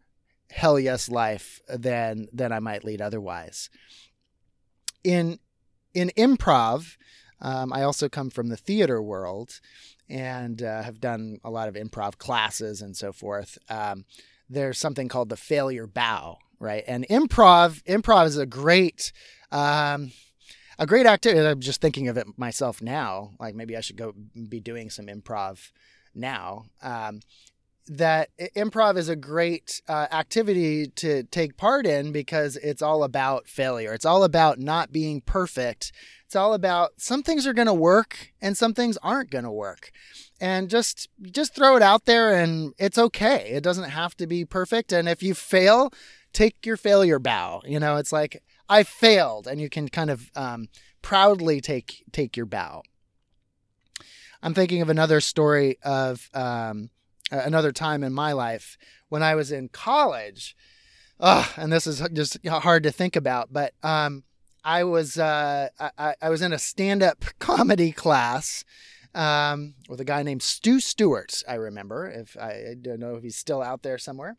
hell 0.50 0.80
yes 0.80 1.08
life 1.08 1.62
than 1.70 2.28
than 2.34 2.52
i 2.52 2.60
might 2.60 2.84
lead 2.84 3.02
otherwise 3.02 3.70
in 5.04 5.40
in 5.94 6.12
improv 6.18 6.98
um, 7.42 7.72
i 7.74 7.82
also 7.84 8.08
come 8.10 8.30
from 8.30 8.50
the 8.50 8.58
theater 8.58 9.02
world 9.02 9.60
and 10.10 10.62
uh, 10.62 10.84
have 10.84 11.00
done 11.00 11.38
a 11.44 11.50
lot 11.50 11.68
of 11.68 11.76
improv 11.76 12.18
classes 12.18 12.82
and 12.82 12.96
so 12.96 13.12
forth 13.12 13.58
um, 13.70 14.06
there's 14.50 14.78
something 14.78 15.08
called 15.08 15.30
the 15.30 15.38
failure 15.38 15.88
bow 15.88 16.38
right 16.60 16.84
and 16.88 17.08
improv 17.10 17.82
improv 17.84 18.26
is 18.26 18.38
a 18.38 18.46
great 18.46 19.12
um, 19.52 20.12
a 20.82 20.88
great 20.88 21.06
activity. 21.06 21.48
I'm 21.48 21.60
just 21.60 21.80
thinking 21.80 22.08
of 22.08 22.18
it 22.18 22.26
myself 22.38 22.82
now. 22.82 23.32
Like 23.40 23.54
maybe 23.54 23.78
I 23.78 23.82
should 23.82 23.98
go 23.98 24.14
be 24.50 24.60
doing 24.60 24.90
some 24.90 25.06
improv 25.06 25.72
now. 26.16 26.66
Um, 26.82 27.20
that 27.88 28.30
improv 28.56 28.98
is 28.98 29.10
a 29.10 29.16
great 29.16 29.82
uh, 29.88 30.08
activity 30.12 30.88
to 30.88 31.24
take 31.24 31.58
part 31.58 31.86
in 31.86 32.12
because 32.12 32.56
it's 32.58 32.82
all 32.82 33.04
about 33.04 33.48
failure. 33.48 33.94
It's 33.94 34.06
all 34.06 34.24
about 34.24 34.60
not 34.60 34.92
being 34.92 35.22
perfect. 35.22 35.92
It's 36.26 36.36
all 36.36 36.54
about 36.54 36.92
some 36.98 37.24
things 37.24 37.46
are 37.46 37.54
going 37.54 37.68
to 37.68 37.74
work 37.74 38.32
and 38.42 38.56
some 38.56 38.74
things 38.74 38.98
aren't 39.04 39.32
going 39.32 39.44
to 39.44 39.52
work. 39.52 39.92
And 40.40 40.70
just 40.70 41.10
just 41.22 41.54
throw 41.54 41.76
it 41.76 41.84
out 41.84 42.06
there 42.06 42.34
and 42.34 42.74
it's 42.80 42.98
okay. 42.98 43.50
It 43.52 43.64
doesn't 43.64 43.90
have 43.90 44.16
to 44.18 44.28
be 44.28 44.46
perfect 44.46 44.92
and 44.92 45.10
if 45.10 45.22
you 45.22 45.34
fail, 45.34 45.92
take 46.34 46.66
your 46.66 46.78
failure 46.78 47.20
bow. 47.20 47.62
You 47.66 47.80
know, 47.80 47.98
it's 47.98 48.12
like 48.12 48.42
I 48.70 48.84
failed, 48.84 49.48
and 49.48 49.60
you 49.60 49.70
can 49.70 49.90
kind 49.90 50.10
of 50.10 50.32
um, 50.36 50.70
proudly 51.02 51.62
take 51.62 52.04
take 52.12 52.38
your 52.38 52.46
bow. 52.46 52.84
I'm 54.42 54.54
thinking 54.54 54.82
of 54.82 54.90
another 54.90 55.20
story 55.22 55.78
of 55.84 56.30
um, 56.34 56.90
another 57.32 57.72
time 57.72 58.04
in 58.04 58.14
my 58.14 58.34
life 58.34 58.78
when 59.10 59.24
I 59.24 59.36
was 59.36 59.52
in 59.52 59.70
college. 59.70 60.56
Oh, 61.20 61.52
and 61.56 61.72
this 61.72 61.88
is 61.88 62.02
just 62.14 62.46
hard 62.46 62.84
to 62.84 62.92
think 62.92 63.16
about, 63.16 63.54
but 63.54 63.74
um, 63.84 64.24
I 64.64 64.84
was 64.84 65.18
uh, 65.18 65.70
I, 65.98 66.16
I 66.22 66.30
was 66.30 66.42
in 66.42 66.54
a 66.54 66.60
stand 66.60 67.04
up 67.04 67.24
comedy 67.40 67.92
class 67.92 68.64
um, 69.14 69.76
with 69.90 70.00
a 70.00 70.06
guy 70.06 70.24
named 70.24 70.42
Stu 70.42 70.80
Stewart. 70.80 71.44
I 71.48 71.56
remember. 71.56 72.10
If 72.10 72.38
I, 72.38 72.50
I 72.72 72.76
don't 72.80 73.00
know 73.00 73.16
if 73.16 73.24
he's 73.24 73.36
still 73.36 73.62
out 73.62 73.84
there 73.84 73.98
somewhere. 73.98 74.38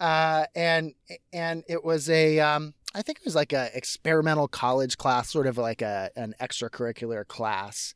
Uh, 0.00 0.46
and 0.54 0.94
and 1.32 1.64
it 1.68 1.84
was 1.84 2.08
a 2.08 2.38
um, 2.40 2.74
I 2.94 3.02
think 3.02 3.18
it 3.18 3.24
was 3.24 3.34
like 3.34 3.52
a 3.52 3.70
experimental 3.74 4.48
college 4.48 4.96
class, 4.96 5.30
sort 5.30 5.46
of 5.46 5.58
like 5.58 5.82
a 5.82 6.10
an 6.16 6.34
extracurricular 6.40 7.26
class. 7.26 7.94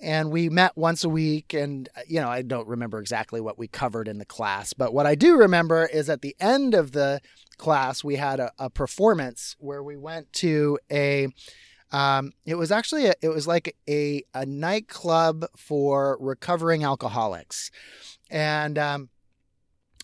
And 0.00 0.30
we 0.30 0.48
met 0.48 0.76
once 0.76 1.02
a 1.02 1.08
week, 1.08 1.52
and 1.52 1.88
you 2.06 2.20
know 2.20 2.28
I 2.28 2.42
don't 2.42 2.68
remember 2.68 3.00
exactly 3.00 3.40
what 3.40 3.58
we 3.58 3.66
covered 3.66 4.06
in 4.06 4.18
the 4.18 4.24
class, 4.24 4.72
but 4.72 4.94
what 4.94 5.06
I 5.06 5.14
do 5.16 5.36
remember 5.36 5.86
is 5.86 6.08
at 6.08 6.22
the 6.22 6.36
end 6.38 6.74
of 6.74 6.92
the 6.92 7.20
class 7.56 8.04
we 8.04 8.14
had 8.16 8.38
a, 8.38 8.52
a 8.58 8.70
performance 8.70 9.56
where 9.58 9.82
we 9.82 9.96
went 9.96 10.32
to 10.32 10.78
a 10.90 11.28
um, 11.90 12.32
it 12.44 12.54
was 12.56 12.70
actually 12.70 13.06
a, 13.06 13.14
it 13.22 13.28
was 13.28 13.46
like 13.46 13.74
a 13.88 14.22
a 14.34 14.44
nightclub 14.44 15.46
for 15.56 16.16
recovering 16.20 16.84
alcoholics, 16.84 17.70
and 18.30 18.78
um, 18.78 19.08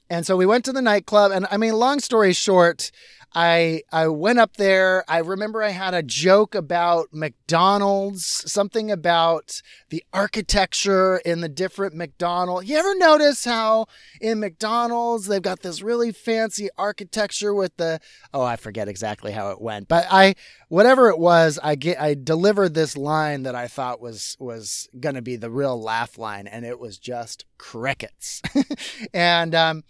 and 0.08 0.26
so 0.26 0.36
we 0.36 0.46
went 0.46 0.64
to 0.64 0.72
the 0.72 0.82
nightclub. 0.82 1.32
And 1.32 1.46
I 1.50 1.56
mean, 1.56 1.74
long 1.74 2.00
story 2.00 2.32
short, 2.32 2.90
I 3.35 3.83
I 3.93 4.09
went 4.09 4.38
up 4.38 4.57
there. 4.57 5.05
I 5.09 5.19
remember 5.19 5.62
I 5.62 5.71
had 5.71 5.93
a 5.93 6.03
joke 6.03 6.55
about 6.55 7.09
McDonald's, 7.12 8.50
something 8.50 8.91
about 8.91 9.61
the 9.91 10.05
architecture 10.12 11.17
in 11.19 11.41
the 11.41 11.49
different 11.49 11.95
McDonald's. 11.95 12.69
You 12.69 12.76
ever 12.76 12.95
notice 12.95 13.45
how 13.45 13.87
in 14.21 14.38
McDonald's 14.38 15.26
they've 15.26 15.43
got 15.43 15.62
this 15.62 15.83
really 15.83 16.12
fancy 16.12 16.69
architecture 16.79 17.53
with 17.53 17.76
the 17.76 18.00
oh 18.33 18.43
I 18.43 18.57
forget 18.57 18.88
exactly 18.88 19.33
how 19.33 19.50
it 19.50 19.61
went, 19.61 19.88
but 19.88 20.07
I 20.11 20.35
whatever 20.69 21.09
it 21.09 21.19
was, 21.19 21.59
I 21.62 21.75
get 21.75 22.00
I 22.00 22.14
delivered 22.14 22.75
this 22.75 22.97
line 22.97 23.43
that 23.43 23.57
I 23.57 23.67
thought 23.67 24.00
was 24.00 24.37
was 24.38 24.88
to 25.17 25.23
be 25.23 25.37
the 25.37 25.50
real 25.50 25.81
laugh 25.81 26.19
line, 26.19 26.47
and 26.47 26.64
it 26.64 26.79
was 26.79 26.99
just 26.99 27.47
crickets, 27.59 28.43
and 29.14 29.55
um 29.55 29.83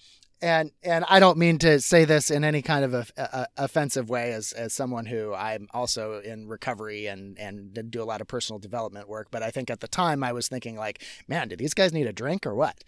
and 0.45 0.73
and 0.83 1.07
I 1.09 1.21
don't 1.21 1.39
mean 1.39 1.59
to 1.61 1.81
say 1.81 2.05
this 2.05 2.31
in 2.31 2.45
any 2.45 2.61
kind 2.61 2.85
of 2.85 2.93
a, 2.93 3.07
a, 3.17 3.47
offensive 3.57 4.11
way 4.11 4.33
as 4.33 4.53
as 4.53 4.75
someone 4.75 5.07
who 5.07 5.33
I'm 5.33 5.69
also 5.73 6.21
in 6.21 6.47
recovery 6.49 7.07
and 7.07 7.39
and 7.39 7.91
do 7.91 8.03
a 8.03 8.05
lot 8.05 8.21
of 8.21 8.29
personal 8.29 8.59
development 8.59 9.09
work 9.09 9.29
but 9.31 9.43
I 9.43 9.51
think 9.51 9.71
at 9.71 9.81
the 9.81 9.89
time 9.89 10.23
I 10.23 10.33
was 10.33 10.47
thinking 10.47 10.77
like 10.77 11.03
man 11.27 11.49
do 11.49 11.57
these 11.57 11.73
guys 11.73 11.95
need 11.95 12.07
a 12.07 12.13
drink 12.13 12.47
or 12.47 12.55
what? 12.55 12.85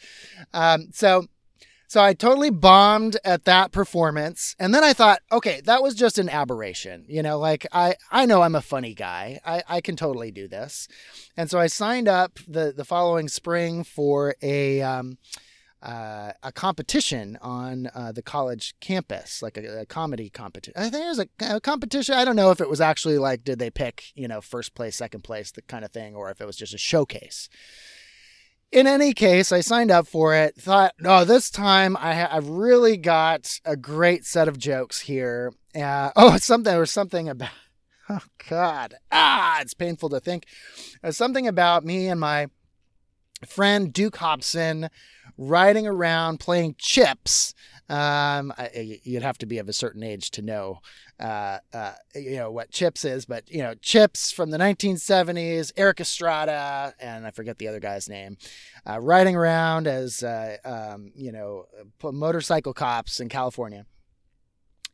Um, 0.53 0.89
so 0.93 1.27
so 1.89 2.03
I 2.03 2.15
totally 2.15 2.51
bombed 2.51 3.17
at 3.25 3.45
that 3.45 3.73
performance 3.73 4.55
and 4.59 4.75
then 4.75 4.85
I 4.85 4.93
thought 4.93 5.21
okay 5.33 5.63
that 5.63 5.83
was 5.83 5.95
just 5.95 6.19
an 6.19 6.29
aberration 6.29 7.07
you 7.09 7.23
know 7.23 7.39
like 7.39 7.67
I 7.73 7.95
I 8.11 8.27
know 8.27 8.43
I'm 8.43 8.55
a 8.55 8.61
funny 8.61 8.93
guy. 8.93 9.41
I 9.47 9.63
I 9.67 9.81
can 9.81 9.97
totally 9.97 10.31
do 10.31 10.47
this. 10.47 10.89
And 11.39 11.51
so 11.51 11.59
I 11.59 11.69
signed 11.69 12.07
up 12.07 12.39
the 12.47 12.75
the 12.77 12.85
following 12.85 13.29
spring 13.29 13.83
for 13.83 14.35
a 14.43 14.83
um, 14.83 15.17
uh, 15.87 16.33
a 16.43 16.50
competition 16.50 17.38
on 17.40 17.88
uh, 17.95 18.11
the 18.11 18.21
college 18.21 18.75
campus, 18.81 19.40
like 19.40 19.57
a, 19.57 19.83
a 19.83 19.87
comedy 19.87 20.28
competition. 20.28 20.75
I 20.76 20.90
think 20.90 21.05
it 21.05 21.09
was 21.09 21.21
a, 21.21 21.57
a, 21.57 21.61
competition. 21.61 22.16
I 22.16 22.25
don't 22.25 22.35
know 22.35 22.50
if 22.50 22.61
it 22.61 22.69
was 22.69 22.81
actually 22.81 23.19
like, 23.19 23.45
did 23.45 23.61
they 23.61 23.71
pick, 23.71 24.07
you 24.16 24.26
know, 24.26 24.40
first 24.40 24.75
place, 24.75 24.97
second 24.97 25.23
place, 25.23 25.52
the 25.52 25.62
kind 25.62 25.85
of 25.85 25.93
thing, 25.93 26.16
or 26.16 26.28
if 26.28 26.40
it 26.40 26.47
was 26.47 26.57
just 26.57 26.75
a 26.75 26.78
showcase. 26.78 27.49
In 28.73 28.88
any 28.88 29.14
case, 29.14 29.52
I 29.52 29.61
signed 29.61 29.93
up 29.93 30.09
for 30.09 30.35
it. 30.35 30.57
Thought, 30.57 30.95
no, 30.99 31.19
oh, 31.19 31.25
this 31.25 31.50
time 31.50 31.97
I 31.97 32.14
ha- 32.16 32.31
I've 32.33 32.49
really 32.49 32.97
got 32.97 33.61
a 33.64 33.76
great 33.76 34.25
set 34.25 34.49
of 34.49 34.59
jokes 34.59 35.02
here. 35.02 35.52
Uh, 35.73 36.11
oh, 36.16 36.37
something 36.38 36.75
or 36.75 36.87
something 36.87 37.28
about. 37.28 37.50
Oh 38.09 38.21
God, 38.49 38.95
ah, 39.11 39.61
it's 39.61 39.75
painful 39.75 40.11
to 40.11 40.21
think. 40.21 40.47
There's 41.02 41.16
something 41.16 41.49
about 41.49 41.85
me 41.85 42.07
and 42.07 42.21
my 42.21 42.47
friend 43.45 43.93
Duke 43.93 44.16
Hobson 44.16 44.88
riding 45.37 45.87
around 45.87 46.40
playing 46.40 46.76
chips. 46.78 47.55
Um, 47.88 48.52
I, 48.59 48.99
you'd 49.05 49.23
have 49.23 49.38
to 49.38 49.47
be 49.47 49.59
of 49.59 49.69
a 49.69 49.73
certain 49.73 50.02
age 50.02 50.33
to 50.33 50.43
know, 50.43 50.81
uh, 51.21 51.59
uh, 51.73 51.93
you 52.14 52.37
know 52.37 52.50
what 52.50 52.71
chips 52.71 53.05
is, 53.05 53.26
but 53.26 53.49
you 53.49 53.62
know 53.62 53.75
chips 53.75 54.33
from 54.33 54.50
the 54.50 54.59
1970s, 54.59 55.73
Erik 55.76 56.00
Estrada, 56.00 56.95
and 56.99 57.26
I 57.26 57.31
forget 57.31 57.59
the 57.59 57.69
other 57.69 57.78
guy's 57.78 58.09
name, 58.09 58.38
uh, 58.88 59.00
riding 59.00 59.37
around 59.37 59.87
as 59.87 60.23
uh, 60.25 60.57
um, 60.64 61.12
you 61.14 61.31
know 61.31 61.66
motorcycle 62.02 62.73
cops 62.73 63.21
in 63.21 63.28
California, 63.28 63.87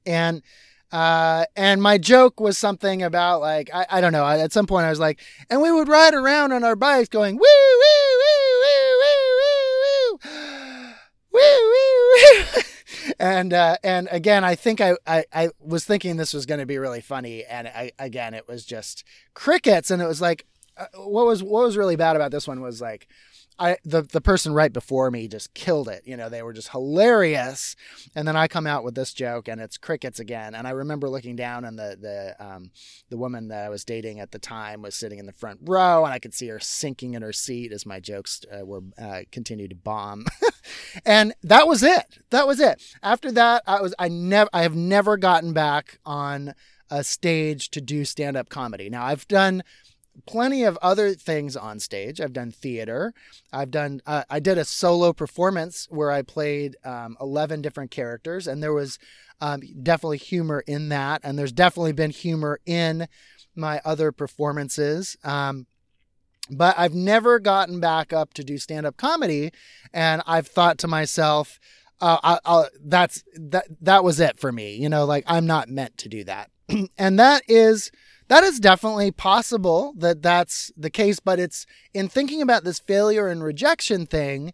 and. 0.06 0.42
Uh, 0.92 1.46
and 1.56 1.80
my 1.80 1.96
joke 1.96 2.38
was 2.38 2.58
something 2.58 3.02
about 3.02 3.40
like 3.40 3.70
I, 3.72 3.87
I 3.88 4.00
don't 4.02 4.12
know. 4.12 4.26
At 4.26 4.52
some 4.52 4.66
point, 4.66 4.84
I 4.84 4.90
was 4.90 5.00
like, 5.00 5.20
and 5.49 5.62
we 5.62 5.72
would 5.72 5.88
ride 5.88 6.12
around 6.12 6.52
on 6.52 6.64
our 6.64 6.76
bikes, 6.76 7.08
going 7.08 7.37
woo 7.37 7.40
woo 7.40 7.78
woo 8.20 8.58
woo 8.61 8.99
woo 9.00 10.18
woo, 11.32 11.40
woo, 11.40 11.40
woo. 12.54 12.62
And 13.22 13.52
uh, 13.52 13.76
and 13.84 14.08
again, 14.10 14.42
I 14.42 14.56
think 14.56 14.80
I, 14.80 14.96
I, 15.06 15.24
I 15.32 15.50
was 15.60 15.84
thinking 15.84 16.16
this 16.16 16.34
was 16.34 16.44
going 16.44 16.58
to 16.58 16.66
be 16.66 16.76
really 16.76 17.00
funny, 17.00 17.44
and 17.44 17.68
I, 17.68 17.92
again, 17.96 18.34
it 18.34 18.48
was 18.48 18.64
just 18.64 19.04
crickets, 19.32 19.92
and 19.92 20.02
it 20.02 20.08
was 20.08 20.20
like, 20.20 20.44
uh, 20.76 20.86
what 20.96 21.24
was 21.24 21.40
what 21.40 21.62
was 21.62 21.76
really 21.76 21.94
bad 21.94 22.16
about 22.16 22.32
this 22.32 22.48
one 22.48 22.60
was 22.60 22.80
like, 22.80 23.06
I 23.62 23.76
the 23.85 24.02
the 24.02 24.21
person 24.21 24.52
right 24.52 24.73
before 24.73 25.11
me 25.12 25.28
just 25.28 25.54
killed 25.54 25.88
it. 25.88 26.02
You 26.04 26.16
know, 26.16 26.28
they 26.28 26.42
were 26.42 26.52
just 26.52 26.71
hilarious. 26.71 27.76
And 28.16 28.26
then 28.26 28.37
I 28.37 28.49
come 28.49 28.66
out 28.66 28.83
with 28.83 28.97
this 28.97 29.14
joke, 29.14 29.47
and 29.47 29.61
it's 29.61 29.78
crickets 29.78 30.19
again. 30.19 30.57
And 30.57 30.66
I 30.66 30.71
remember 30.71 31.09
looking 31.09 31.37
down, 31.37 31.64
and 31.64 31.78
the 31.78 31.97
the 32.00 32.45
um, 32.45 32.73
the 33.09 33.16
woman 33.16 33.49
that 33.49 33.64
I 33.64 33.69
was 33.69 33.85
dating 33.85 34.19
at 34.19 34.33
the 34.33 34.40
time 34.40 34.83
was 34.83 34.97
sitting 34.97 35.21
in 35.21 35.26
the 35.26 35.33
front 35.33 35.61
row, 35.62 36.04
and 36.04 36.12
I 36.12 36.19
could 36.19 36.35
see 36.35 36.49
her 36.49 36.59
sinking 36.59 37.14
in 37.14 37.23
her 37.23 37.33
seat 37.33 37.73
as 37.73 37.87
my 37.87 38.00
jokes 38.00 38.40
uh, 38.52 38.66
were 38.66 38.83
uh, 39.00 39.21
continued 39.31 39.71
to 39.71 39.76
bomb. 39.76 40.26
and 41.07 41.33
that 41.45 41.69
was 41.69 41.85
it. 41.85 42.19
That 42.31 42.49
was 42.49 42.59
it. 42.59 42.83
After 43.00 43.31
that, 43.31 43.62
I 43.64 43.81
was 43.81 43.95
I 43.97 44.09
never 44.09 44.50
I 44.52 44.62
have 44.62 44.75
never 44.75 45.16
gotten 45.16 45.52
back 45.52 46.00
on 46.04 46.54
a 46.90 47.04
stage 47.04 47.71
to 47.71 47.81
do 47.81 48.04
stand 48.04 48.37
up 48.37 48.49
comedy. 48.49 48.90
Now 48.90 49.04
I've 49.04 49.26
done 49.28 49.62
plenty 50.26 50.62
of 50.64 50.78
other 50.83 51.14
things 51.14 51.57
on 51.57 51.81
stage. 51.81 52.21
I've 52.21 52.33
done 52.33 52.50
theater. 52.50 53.14
I've 53.52 53.71
done. 53.71 54.00
Uh, 54.07 54.25
I 54.31 54.40
did 54.40 54.59
a 54.59 54.64
solo 54.64 55.12
performance 55.12 55.87
where 55.90 56.11
I 56.11 56.23
played 56.23 56.76
um, 56.85 57.16
eleven 57.21 57.62
different 57.62 57.90
characters, 57.90 58.47
and 58.47 58.62
there 58.62 58.73
was 58.73 58.99
um, 59.40 59.62
definitely 59.83 60.19
humor 60.19 60.62
in 60.66 60.88
that, 60.90 61.21
and 61.25 61.38
there's 61.38 61.52
definitely 61.52 61.92
been 61.92 62.11
humor 62.11 62.61
in 62.66 63.09
my 63.54 63.81
other 63.85 64.12
performances. 64.12 65.16
Um, 65.25 65.66
but 66.50 66.78
I've 66.78 66.95
never 66.95 67.38
gotten 67.38 67.81
back 67.81 68.12
up 68.12 68.35
to 68.35 68.45
do 68.45 68.59
stand 68.59 68.87
up 68.87 68.97
comedy, 68.97 69.52
and 69.92 70.23
I've 70.26 70.47
thought 70.47 70.78
to 70.78 70.88
myself. 70.88 71.59
Uh, 72.00 72.19
I, 72.25 72.38
I, 72.45 72.64
that's 72.85 73.23
that. 73.35 73.66
That 73.81 74.02
was 74.02 74.19
it 74.19 74.38
for 74.40 74.50
me. 74.50 74.75
You 74.75 74.88
know, 74.88 75.04
like 75.04 75.25
I'm 75.26 75.47
not 75.47 75.69
meant 75.69 75.99
to 75.99 76.09
do 76.09 76.25
that, 76.25 76.50
and 76.99 77.19
that 77.19 77.42
is 77.47 77.92
that 78.28 78.44
is 78.44 78.60
definitely 78.60 79.10
possible 79.10 79.94
that 79.96 80.22
that's 80.22 80.70
the 80.76 80.90
case, 80.90 81.20
but 81.20 81.38
it's 81.38 81.66
in 81.92 82.08
thinking 82.08 82.40
about 82.40 82.64
this 82.64 82.78
failure 82.78 83.28
and 83.28 83.42
rejection 83.42 84.06
thing 84.06 84.52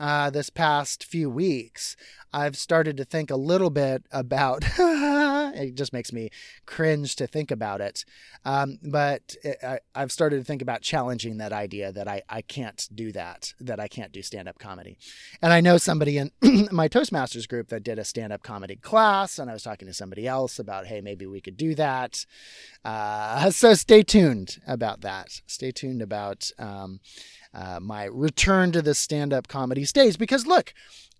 uh, 0.00 0.30
this 0.30 0.48
past 0.48 1.04
few 1.04 1.28
weeks, 1.28 1.94
I've 2.32 2.56
started 2.56 2.96
to 2.96 3.04
think 3.04 3.30
a 3.30 3.36
little 3.36 3.68
bit 3.68 4.04
about. 4.10 4.64
it 4.78 5.74
just 5.74 5.92
makes 5.92 6.10
me 6.10 6.30
cringe 6.64 7.16
to 7.16 7.26
think 7.26 7.50
about 7.50 7.82
it. 7.82 8.04
Um, 8.44 8.78
but 8.82 9.34
it, 9.44 9.58
I, 9.62 9.80
have 9.94 10.10
started 10.10 10.38
to 10.38 10.44
think 10.44 10.62
about 10.62 10.80
challenging 10.80 11.36
that 11.36 11.52
idea 11.52 11.92
that 11.92 12.08
I, 12.08 12.22
I 12.30 12.40
can't 12.40 12.88
do 12.94 13.12
that, 13.12 13.52
that 13.60 13.78
I 13.78 13.88
can't 13.88 14.10
do 14.10 14.22
stand 14.22 14.48
up 14.48 14.58
comedy. 14.58 14.96
And 15.42 15.52
I 15.52 15.60
know 15.60 15.76
somebody 15.76 16.16
in 16.16 16.30
my 16.72 16.88
Toastmasters 16.88 17.46
group 17.46 17.68
that 17.68 17.82
did 17.82 17.98
a 17.98 18.04
stand 18.04 18.32
up 18.32 18.42
comedy 18.42 18.76
class, 18.76 19.38
and 19.38 19.50
I 19.50 19.52
was 19.52 19.62
talking 19.62 19.88
to 19.88 19.94
somebody 19.94 20.26
else 20.26 20.58
about, 20.58 20.86
hey, 20.86 21.02
maybe 21.02 21.26
we 21.26 21.42
could 21.42 21.58
do 21.58 21.74
that. 21.74 22.24
Uh, 22.84 23.50
so 23.50 23.74
stay 23.74 24.02
tuned 24.02 24.60
about 24.66 25.02
that. 25.02 25.42
Stay 25.46 25.72
tuned 25.72 26.00
about. 26.00 26.50
Um, 26.58 27.00
uh, 27.54 27.78
my 27.80 28.04
return 28.04 28.72
to 28.72 28.82
the 28.82 28.94
stand 28.94 29.32
up 29.32 29.48
comedy 29.48 29.84
stage. 29.84 30.18
Because 30.18 30.46
look, 30.46 30.72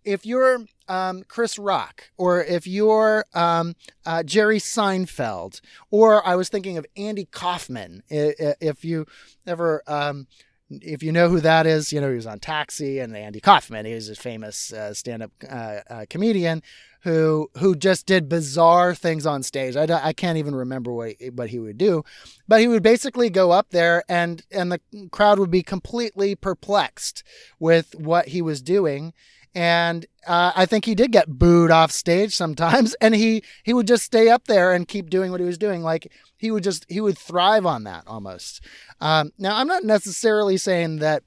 if 0.05 0.25
you're 0.25 0.65
um, 0.89 1.23
Chris 1.29 1.59
Rock, 1.59 2.11
or 2.17 2.43
if 2.43 2.67
you're 2.67 3.25
um, 3.35 3.75
uh, 4.07 4.23
Jerry 4.23 4.59
Seinfeld, 4.59 5.61
or 5.91 6.27
I 6.27 6.37
was 6.37 6.49
thinking 6.49 6.77
of 6.79 6.87
Andy 6.97 7.27
Kaufman, 7.27 8.03
if 8.09 8.85
you 8.85 9.07
ever. 9.47 9.83
Um, 9.87 10.27
if 10.71 11.03
you 11.03 11.11
know 11.11 11.29
who 11.29 11.41
that 11.41 11.67
is, 11.67 11.93
you 11.93 12.01
know 12.01 12.11
he 12.11 12.15
was 12.15 12.29
on 12.29 12.39
Taxi 12.39 13.01
and 13.01 13.17
Andy 13.17 13.41
Kaufman. 13.41 13.87
He 13.87 13.95
was 13.95 14.09
a 14.09 14.15
famous 14.15 14.73
uh, 14.73 14.95
stand-up 14.95 15.33
uh, 15.51 15.81
uh, 15.91 16.07
comedian 16.09 16.63
who 17.03 17.51
who 17.59 17.75
just 17.75 18.07
did 18.07 18.29
bizarre 18.29 18.95
things 18.95 19.27
on 19.27 19.43
stage. 19.43 19.77
I, 19.77 19.87
I 20.03 20.13
can't 20.13 20.39
even 20.39 20.55
remember 20.55 20.93
what 20.93 21.15
what 21.35 21.51
he 21.51 21.59
would 21.59 21.79
do, 21.79 22.05
but 22.47 22.61
he 22.61 22.69
would 22.69 22.83
basically 22.83 23.31
go 23.31 23.51
up 23.51 23.71
there 23.71 24.05
and 24.09 24.43
and 24.51 24.73
the 24.73 24.81
crowd 25.11 25.39
would 25.39 25.51
be 25.51 25.63
completely 25.63 26.35
perplexed 26.35 27.23
with 27.59 27.95
what 27.95 28.29
he 28.29 28.43
was 28.43 28.63
doing 28.63 29.13
and 29.55 30.07
uh, 30.27 30.53
I 30.55 30.67
think 30.67 30.85
he 30.85 30.95
did 30.95 31.11
get 31.11 31.39
booed 31.39 31.71
off 31.71 31.91
stage 31.91 32.35
sometimes, 32.35 32.95
and 33.01 33.15
he 33.15 33.43
he 33.65 33.75
would 33.75 33.87
just 33.87 34.05
stay 34.05 34.29
up 34.29 34.47
there 34.47 34.73
and 34.73 34.87
keep 34.87 35.11
doing 35.11 35.31
what 35.31 35.41
he 35.41 35.47
was 35.47 35.59
doing. 35.59 35.83
Like 35.83 36.11
he 36.37 36.51
would 36.51 36.63
just 36.63 36.87
he 36.89 37.01
would 37.01 37.19
thrive 37.19 37.67
on 37.67 37.85
that 37.85 38.05
almost. 38.07 38.65
Um, 39.01 39.33
now 39.39 39.57
I'm 39.57 39.67
not 39.67 39.85
necessarily 39.85 40.57
saying 40.57 40.99
that 40.99 41.25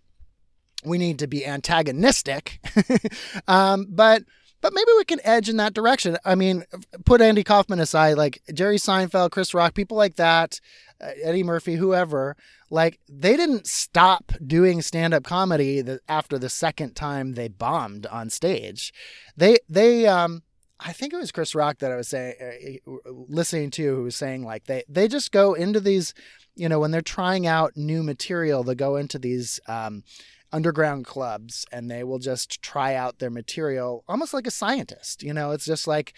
we 0.85 0.97
need 0.97 1.19
to 1.19 1.27
be 1.27 1.45
antagonistic. 1.45 2.59
um, 3.47 3.87
but 3.89 4.23
but 4.63 4.73
maybe 4.73 4.91
we 4.97 5.03
can 5.03 5.19
edge 5.25 5.49
in 5.49 5.57
that 5.57 5.73
direction. 5.73 6.17
I 6.23 6.35
mean, 6.35 6.63
put 7.03 7.21
Andy 7.21 7.43
Kaufman 7.43 7.81
aside, 7.81 8.17
like 8.17 8.41
Jerry 8.53 8.77
Seinfeld, 8.77 9.31
Chris 9.31 9.53
Rock, 9.53 9.73
people 9.73 9.97
like 9.97 10.15
that, 10.15 10.61
uh, 11.01 11.09
Eddie 11.21 11.43
Murphy, 11.43 11.75
whoever, 11.75 12.37
like 12.69 13.01
they 13.09 13.35
didn't 13.35 13.67
stop 13.67 14.31
doing 14.47 14.81
stand-up 14.81 15.25
comedy 15.25 15.83
after 16.07 16.39
the 16.39 16.47
second 16.47 16.95
time 16.95 17.33
they 17.33 17.49
bombed 17.49 18.07
on 18.07 18.29
stage. 18.29 18.93
They 19.35 19.57
they 19.67 20.07
um 20.07 20.43
I 20.79 20.93
think 20.93 21.11
it 21.11 21.17
was 21.17 21.33
Chris 21.33 21.53
Rock 21.53 21.79
that 21.79 21.91
I 21.91 21.97
was 21.97 22.07
saying 22.07 22.79
uh, 22.87 22.91
listening 23.27 23.69
to 23.71 23.95
who 23.95 24.03
was 24.03 24.15
saying 24.15 24.45
like 24.45 24.65
they 24.65 24.83
they 24.87 25.09
just 25.09 25.33
go 25.33 25.53
into 25.53 25.81
these, 25.81 26.13
you 26.55 26.69
know, 26.69 26.79
when 26.79 26.91
they're 26.91 27.01
trying 27.01 27.45
out 27.45 27.75
new 27.75 28.01
material, 28.01 28.63
they 28.63 28.75
go 28.75 28.95
into 28.95 29.19
these 29.19 29.59
um 29.67 30.03
underground 30.53 31.05
clubs 31.05 31.65
and 31.71 31.89
they 31.89 32.03
will 32.03 32.19
just 32.19 32.61
try 32.61 32.93
out 32.93 33.19
their 33.19 33.31
material 33.31 34.03
almost 34.07 34.33
like 34.33 34.47
a 34.47 34.51
scientist. 34.51 35.23
You 35.23 35.33
know, 35.33 35.51
it's 35.51 35.65
just 35.65 35.87
like, 35.87 36.13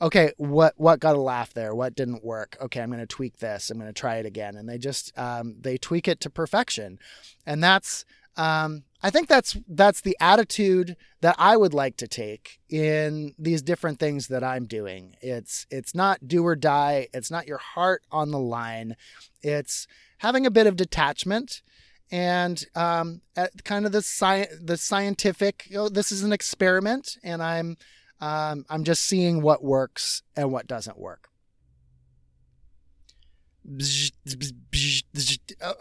okay, 0.00 0.32
what 0.36 0.74
what 0.76 1.00
got 1.00 1.16
a 1.16 1.20
laugh 1.20 1.52
there? 1.54 1.74
What 1.74 1.96
didn't 1.96 2.24
work? 2.24 2.56
Okay, 2.60 2.80
I'm 2.80 2.90
going 2.90 3.00
to 3.00 3.06
tweak 3.06 3.38
this. 3.38 3.70
I'm 3.70 3.78
going 3.78 3.92
to 3.92 3.98
try 3.98 4.16
it 4.16 4.26
again, 4.26 4.56
and 4.56 4.68
they 4.68 4.78
just 4.78 5.16
um, 5.18 5.56
they 5.60 5.78
tweak 5.78 6.06
it 6.06 6.20
to 6.20 6.30
perfection, 6.30 6.98
and 7.46 7.64
that's 7.64 8.04
um, 8.36 8.84
I 9.02 9.10
think 9.10 9.28
that's 9.28 9.56
that's 9.68 10.00
the 10.00 10.16
attitude 10.20 10.96
that 11.20 11.34
I 11.38 11.56
would 11.56 11.74
like 11.74 11.96
to 11.96 12.08
take 12.08 12.60
in 12.68 13.34
these 13.38 13.62
different 13.62 13.98
things 13.98 14.28
that 14.28 14.44
I'm 14.44 14.66
doing. 14.66 15.16
It's 15.20 15.66
it's 15.70 15.94
not 15.94 16.28
do 16.28 16.46
or 16.46 16.54
die. 16.54 17.08
It's 17.12 17.30
not 17.30 17.48
your 17.48 17.58
heart 17.58 18.02
on 18.12 18.30
the 18.30 18.38
line. 18.38 18.96
It's 19.42 19.88
having 20.18 20.46
a 20.46 20.50
bit 20.50 20.66
of 20.66 20.76
detachment 20.76 21.62
and 22.10 22.64
um, 22.74 23.20
kind 23.64 23.86
of 23.86 23.92
the 23.92 23.98
sci- 23.98 24.48
the 24.60 24.76
scientific. 24.76 25.66
You 25.68 25.76
know, 25.76 25.88
this 25.88 26.12
is 26.12 26.22
an 26.22 26.32
experiment, 26.32 27.16
and 27.22 27.42
I'm 27.42 27.76
um, 28.20 28.64
I'm 28.68 28.84
just 28.84 29.02
seeing 29.02 29.42
what 29.42 29.62
works 29.62 30.22
and 30.36 30.50
what 30.50 30.66
doesn't 30.66 30.98
work. 30.98 31.28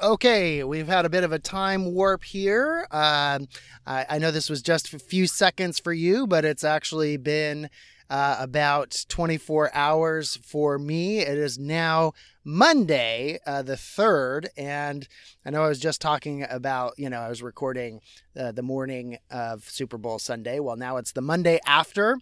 Okay, 0.04 0.64
we've 0.64 0.88
had 0.88 1.06
a 1.06 1.10
bit 1.10 1.24
of 1.24 1.32
a 1.32 1.40
time 1.40 1.94
warp 1.94 2.24
here. 2.24 2.86
Um, 2.92 3.48
I, 3.86 4.06
I 4.10 4.18
know 4.18 4.32
this 4.32 4.50
was 4.50 4.62
just 4.62 4.94
a 4.94 5.00
few 5.00 5.26
seconds 5.26 5.80
for 5.80 5.94
you, 5.94 6.28
but 6.28 6.44
it's 6.44 6.66
actually 6.66 7.16
been 7.16 7.70
uh, 8.10 8.38
about 8.40 9.06
24 9.10 9.74
hours 9.74 10.38
for 10.38 10.80
me. 10.80 11.20
It 11.20 11.38
is 11.38 11.58
now 11.58 12.14
Monday, 12.44 13.40
uh, 13.46 13.62
the 13.62 13.74
3rd. 13.74 14.48
And 14.58 15.08
I 15.46 15.50
know 15.50 15.64
I 15.64 15.68
was 15.68 15.80
just 15.80 16.02
talking 16.02 16.46
about, 16.50 16.94
you 16.98 17.10
know, 17.10 17.20
I 17.20 17.30
was 17.30 17.42
recording 17.42 18.02
uh, 18.38 18.52
the 18.52 18.62
morning 18.62 19.18
of 19.30 19.70
Super 19.70 19.98
Bowl 19.98 20.20
Sunday. 20.20 20.60
Well, 20.60 20.78
now 20.78 20.98
it's 20.98 21.12
the 21.12 21.22
Monday 21.22 21.60
after. 21.66 22.20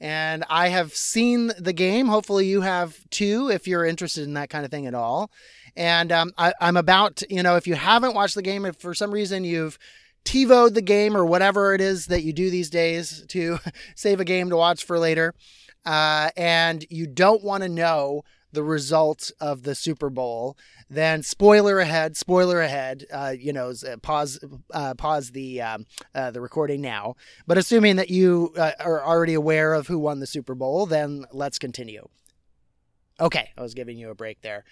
And 0.00 0.44
I 0.50 0.68
have 0.68 0.94
seen 0.94 1.52
the 1.58 1.72
game. 1.72 2.08
Hopefully, 2.08 2.46
you 2.46 2.60
have 2.60 2.98
too, 3.10 3.50
if 3.50 3.66
you're 3.66 3.84
interested 3.84 4.24
in 4.24 4.34
that 4.34 4.50
kind 4.50 4.64
of 4.64 4.70
thing 4.70 4.86
at 4.86 4.94
all. 4.94 5.30
And 5.74 6.12
um, 6.12 6.32
I, 6.36 6.52
I'm 6.60 6.76
about, 6.76 7.16
to, 7.16 7.34
you 7.34 7.42
know, 7.42 7.56
if 7.56 7.66
you 7.66 7.74
haven't 7.74 8.14
watched 8.14 8.34
the 8.34 8.42
game, 8.42 8.64
if 8.66 8.76
for 8.76 8.94
some 8.94 9.10
reason 9.10 9.44
you've 9.44 9.78
TiVoed 10.26 10.74
the 10.74 10.82
game 10.82 11.16
or 11.16 11.24
whatever 11.24 11.74
it 11.74 11.80
is 11.80 12.06
that 12.06 12.22
you 12.22 12.32
do 12.32 12.50
these 12.50 12.68
days 12.68 13.24
to 13.28 13.58
save 13.94 14.20
a 14.20 14.24
game 14.24 14.50
to 14.50 14.56
watch 14.56 14.84
for 14.84 14.98
later, 14.98 15.34
uh, 15.84 16.30
and 16.36 16.84
you 16.90 17.06
don't 17.06 17.42
want 17.42 17.62
to 17.62 17.68
know 17.68 18.22
the 18.52 18.64
result 18.64 19.30
of 19.40 19.62
the 19.62 19.74
Super 19.74 20.10
Bowl, 20.10 20.56
then 20.88 21.22
spoiler 21.22 21.78
ahead, 21.78 22.16
spoiler 22.16 22.60
ahead. 22.60 23.04
Uh, 23.12 23.34
you 23.38 23.52
know, 23.52 23.72
pause, 24.02 24.38
uh, 24.72 24.94
pause 24.94 25.30
the 25.30 25.60
um, 25.60 25.84
uh, 26.14 26.30
the 26.30 26.40
recording 26.40 26.80
now. 26.80 27.14
But 27.46 27.58
assuming 27.58 27.96
that 27.96 28.10
you 28.10 28.52
uh, 28.56 28.72
are 28.80 29.04
already 29.04 29.34
aware 29.34 29.74
of 29.74 29.86
who 29.86 29.98
won 29.98 30.20
the 30.20 30.26
Super 30.26 30.54
Bowl, 30.54 30.86
then 30.86 31.24
let's 31.32 31.58
continue. 31.58 32.08
Okay, 33.20 33.50
I 33.56 33.62
was 33.62 33.74
giving 33.74 33.98
you 33.98 34.10
a 34.10 34.14
break 34.14 34.42
there. 34.42 34.64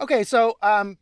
Okay, 0.00 0.24
so 0.24 0.56
um, 0.62 0.98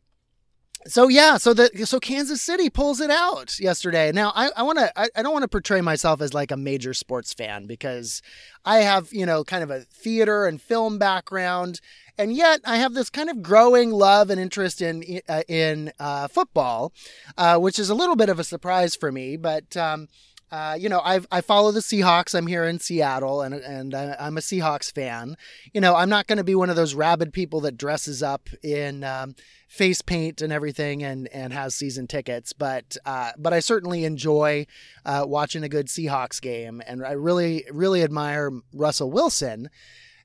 so 0.86 1.08
yeah, 1.08 1.36
so 1.38 1.54
the 1.54 1.70
so 1.86 1.98
Kansas 1.98 2.42
City 2.42 2.68
pulls 2.68 3.00
it 3.00 3.10
out 3.10 3.58
yesterday. 3.58 4.12
Now 4.12 4.32
I, 4.34 4.50
I 4.56 4.62
want 4.62 4.78
to 4.78 4.98
I, 4.98 5.08
I 5.16 5.22
don't 5.22 5.32
want 5.32 5.42
to 5.42 5.48
portray 5.48 5.80
myself 5.80 6.20
as 6.20 6.34
like 6.34 6.50
a 6.50 6.56
major 6.56 6.92
sports 6.94 7.32
fan 7.32 7.66
because 7.66 8.20
I 8.64 8.78
have 8.78 9.12
you 9.12 9.24
know 9.26 9.44
kind 9.44 9.62
of 9.62 9.70
a 9.70 9.80
theater 9.80 10.46
and 10.46 10.60
film 10.60 10.98
background, 10.98 11.80
and 12.18 12.32
yet 12.32 12.60
I 12.64 12.76
have 12.76 12.94
this 12.94 13.10
kind 13.10 13.30
of 13.30 13.42
growing 13.42 13.90
love 13.90 14.30
and 14.30 14.40
interest 14.40 14.82
in 14.82 15.20
uh, 15.28 15.42
in 15.48 15.92
uh, 15.98 16.28
football, 16.28 16.92
uh, 17.38 17.58
which 17.58 17.78
is 17.78 17.88
a 17.88 17.94
little 17.94 18.16
bit 18.16 18.28
of 18.28 18.38
a 18.38 18.44
surprise 18.44 18.94
for 18.94 19.10
me, 19.10 19.36
but. 19.36 19.76
Um, 19.76 20.08
uh, 20.50 20.76
you 20.78 20.88
know, 20.88 21.00
I 21.00 21.20
I 21.32 21.40
follow 21.40 21.72
the 21.72 21.80
Seahawks. 21.80 22.34
I'm 22.34 22.46
here 22.46 22.64
in 22.64 22.78
Seattle, 22.78 23.42
and 23.42 23.54
and 23.54 23.94
I'm 23.94 24.36
a 24.36 24.40
Seahawks 24.40 24.92
fan. 24.92 25.36
You 25.72 25.80
know, 25.80 25.96
I'm 25.96 26.08
not 26.08 26.26
going 26.26 26.38
to 26.38 26.44
be 26.44 26.54
one 26.54 26.70
of 26.70 26.76
those 26.76 26.94
rabid 26.94 27.32
people 27.32 27.60
that 27.62 27.76
dresses 27.76 28.22
up 28.22 28.48
in 28.62 29.02
um, 29.04 29.34
face 29.68 30.02
paint 30.02 30.40
and 30.42 30.52
everything, 30.52 31.02
and 31.02 31.28
and 31.28 31.52
has 31.52 31.74
season 31.74 32.06
tickets. 32.06 32.52
But 32.52 32.96
uh, 33.04 33.32
but 33.36 33.52
I 33.52 33.60
certainly 33.60 34.04
enjoy 34.04 34.66
uh, 35.04 35.24
watching 35.26 35.64
a 35.64 35.68
good 35.68 35.88
Seahawks 35.88 36.40
game, 36.40 36.82
and 36.86 37.04
I 37.04 37.12
really 37.12 37.64
really 37.72 38.02
admire 38.02 38.50
Russell 38.72 39.10
Wilson. 39.10 39.70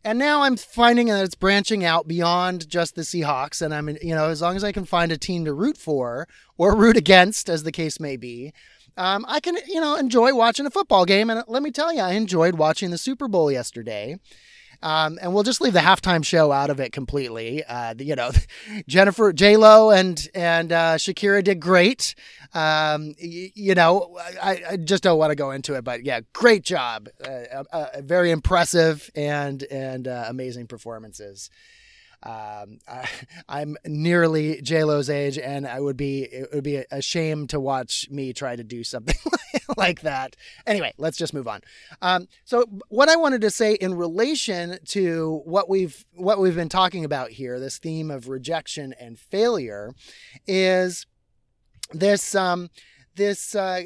And 0.01 0.17
now 0.17 0.43
I'm 0.43 0.55
finding 0.55 1.07
that 1.07 1.25
it's 1.25 1.35
branching 1.35 1.83
out 1.83 2.07
beyond 2.07 2.69
just 2.69 2.95
the 2.95 3.01
Seahawks. 3.01 3.61
And 3.61 3.73
I'm, 3.73 3.89
you 4.01 4.15
know, 4.15 4.29
as 4.29 4.41
long 4.41 4.55
as 4.55 4.63
I 4.63 4.71
can 4.71 4.85
find 4.85 5.11
a 5.11 5.17
team 5.17 5.43
to 5.43 5.53
root 5.53 5.75
for 5.75 6.25
or 6.57 6.73
root 6.73 6.95
against, 6.95 7.49
as 7.49 7.63
the 7.63 7.71
case 7.71 7.99
may 7.99 8.15
be, 8.15 8.53
um, 8.99 9.25
I 9.29 9.39
can, 9.39 9.57
you 9.65 9.79
know, 9.79 9.95
enjoy 9.95 10.35
watching 10.35 10.65
a 10.65 10.69
football 10.69 11.05
game. 11.05 11.29
And 11.29 11.41
let 11.47 11.63
me 11.63 11.71
tell 11.71 11.93
you, 11.93 12.01
I 12.01 12.11
enjoyed 12.11 12.55
watching 12.55 12.91
the 12.91 12.97
Super 12.97 13.29
Bowl 13.29 13.49
yesterday. 13.49 14.17
Um, 14.81 15.19
and 15.21 15.33
we'll 15.33 15.43
just 15.43 15.61
leave 15.61 15.73
the 15.73 15.79
halftime 15.79 16.23
show 16.23 16.51
out 16.51 16.69
of 16.69 16.79
it 16.81 16.91
completely. 16.91 17.63
Uh, 17.63 17.95
you 17.97 18.15
know, 18.15 18.31
Jennifer 18.87 19.31
J 19.31 19.55
Lo 19.57 19.89
and 19.89 20.27
and 20.33 20.71
uh, 20.71 20.95
Shakira 20.95 21.43
did 21.43 21.61
great. 21.61 22.13
Um, 22.53 23.13
y- 23.21 23.51
you 23.55 23.75
know, 23.75 24.17
I, 24.41 24.63
I, 24.71 24.77
just 24.77 25.03
don't 25.03 25.17
want 25.19 25.31
to 25.31 25.35
go 25.35 25.51
into 25.51 25.75
it, 25.75 25.83
but 25.83 26.03
yeah, 26.03 26.21
great 26.33 26.63
job. 26.63 27.09
Uh, 27.23 27.87
very 28.01 28.31
impressive 28.31 29.09
and 29.15 29.63
and 29.63 30.07
uh, 30.07 30.25
amazing 30.27 30.67
performances. 30.67 31.49
Um, 32.23 32.79
I, 33.49 33.61
am 33.61 33.77
nearly 33.85 34.61
J 34.61 34.83
Lo's 34.83 35.09
age, 35.09 35.37
and 35.37 35.67
I 35.67 35.79
would 35.79 35.97
be 35.97 36.23
it 36.23 36.49
would 36.53 36.63
be 36.63 36.83
a 36.91 37.01
shame 37.01 37.47
to 37.47 37.59
watch 37.59 38.07
me 38.09 38.33
try 38.33 38.55
to 38.55 38.63
do 38.63 38.83
something 38.83 39.15
like 39.77 40.01
that. 40.01 40.35
Anyway, 40.67 40.93
let's 40.97 41.17
just 41.17 41.33
move 41.33 41.47
on. 41.47 41.61
Um, 42.01 42.27
so, 42.43 42.65
what 42.89 43.09
I 43.09 43.15
wanted 43.15 43.41
to 43.41 43.49
say 43.49 43.73
in 43.73 43.93
relation 43.93 44.79
to 44.87 45.41
what 45.45 45.69
we've 45.69 46.05
what 46.13 46.39
we've 46.39 46.55
been 46.55 46.69
talking 46.69 47.05
about 47.05 47.31
here, 47.31 47.59
this 47.59 47.77
theme 47.77 48.11
of 48.11 48.27
rejection 48.27 48.93
and 48.99 49.17
failure, 49.17 49.93
is 50.47 51.05
this 51.93 52.35
um, 52.35 52.69
this 53.19 53.53
uh, 53.53 53.83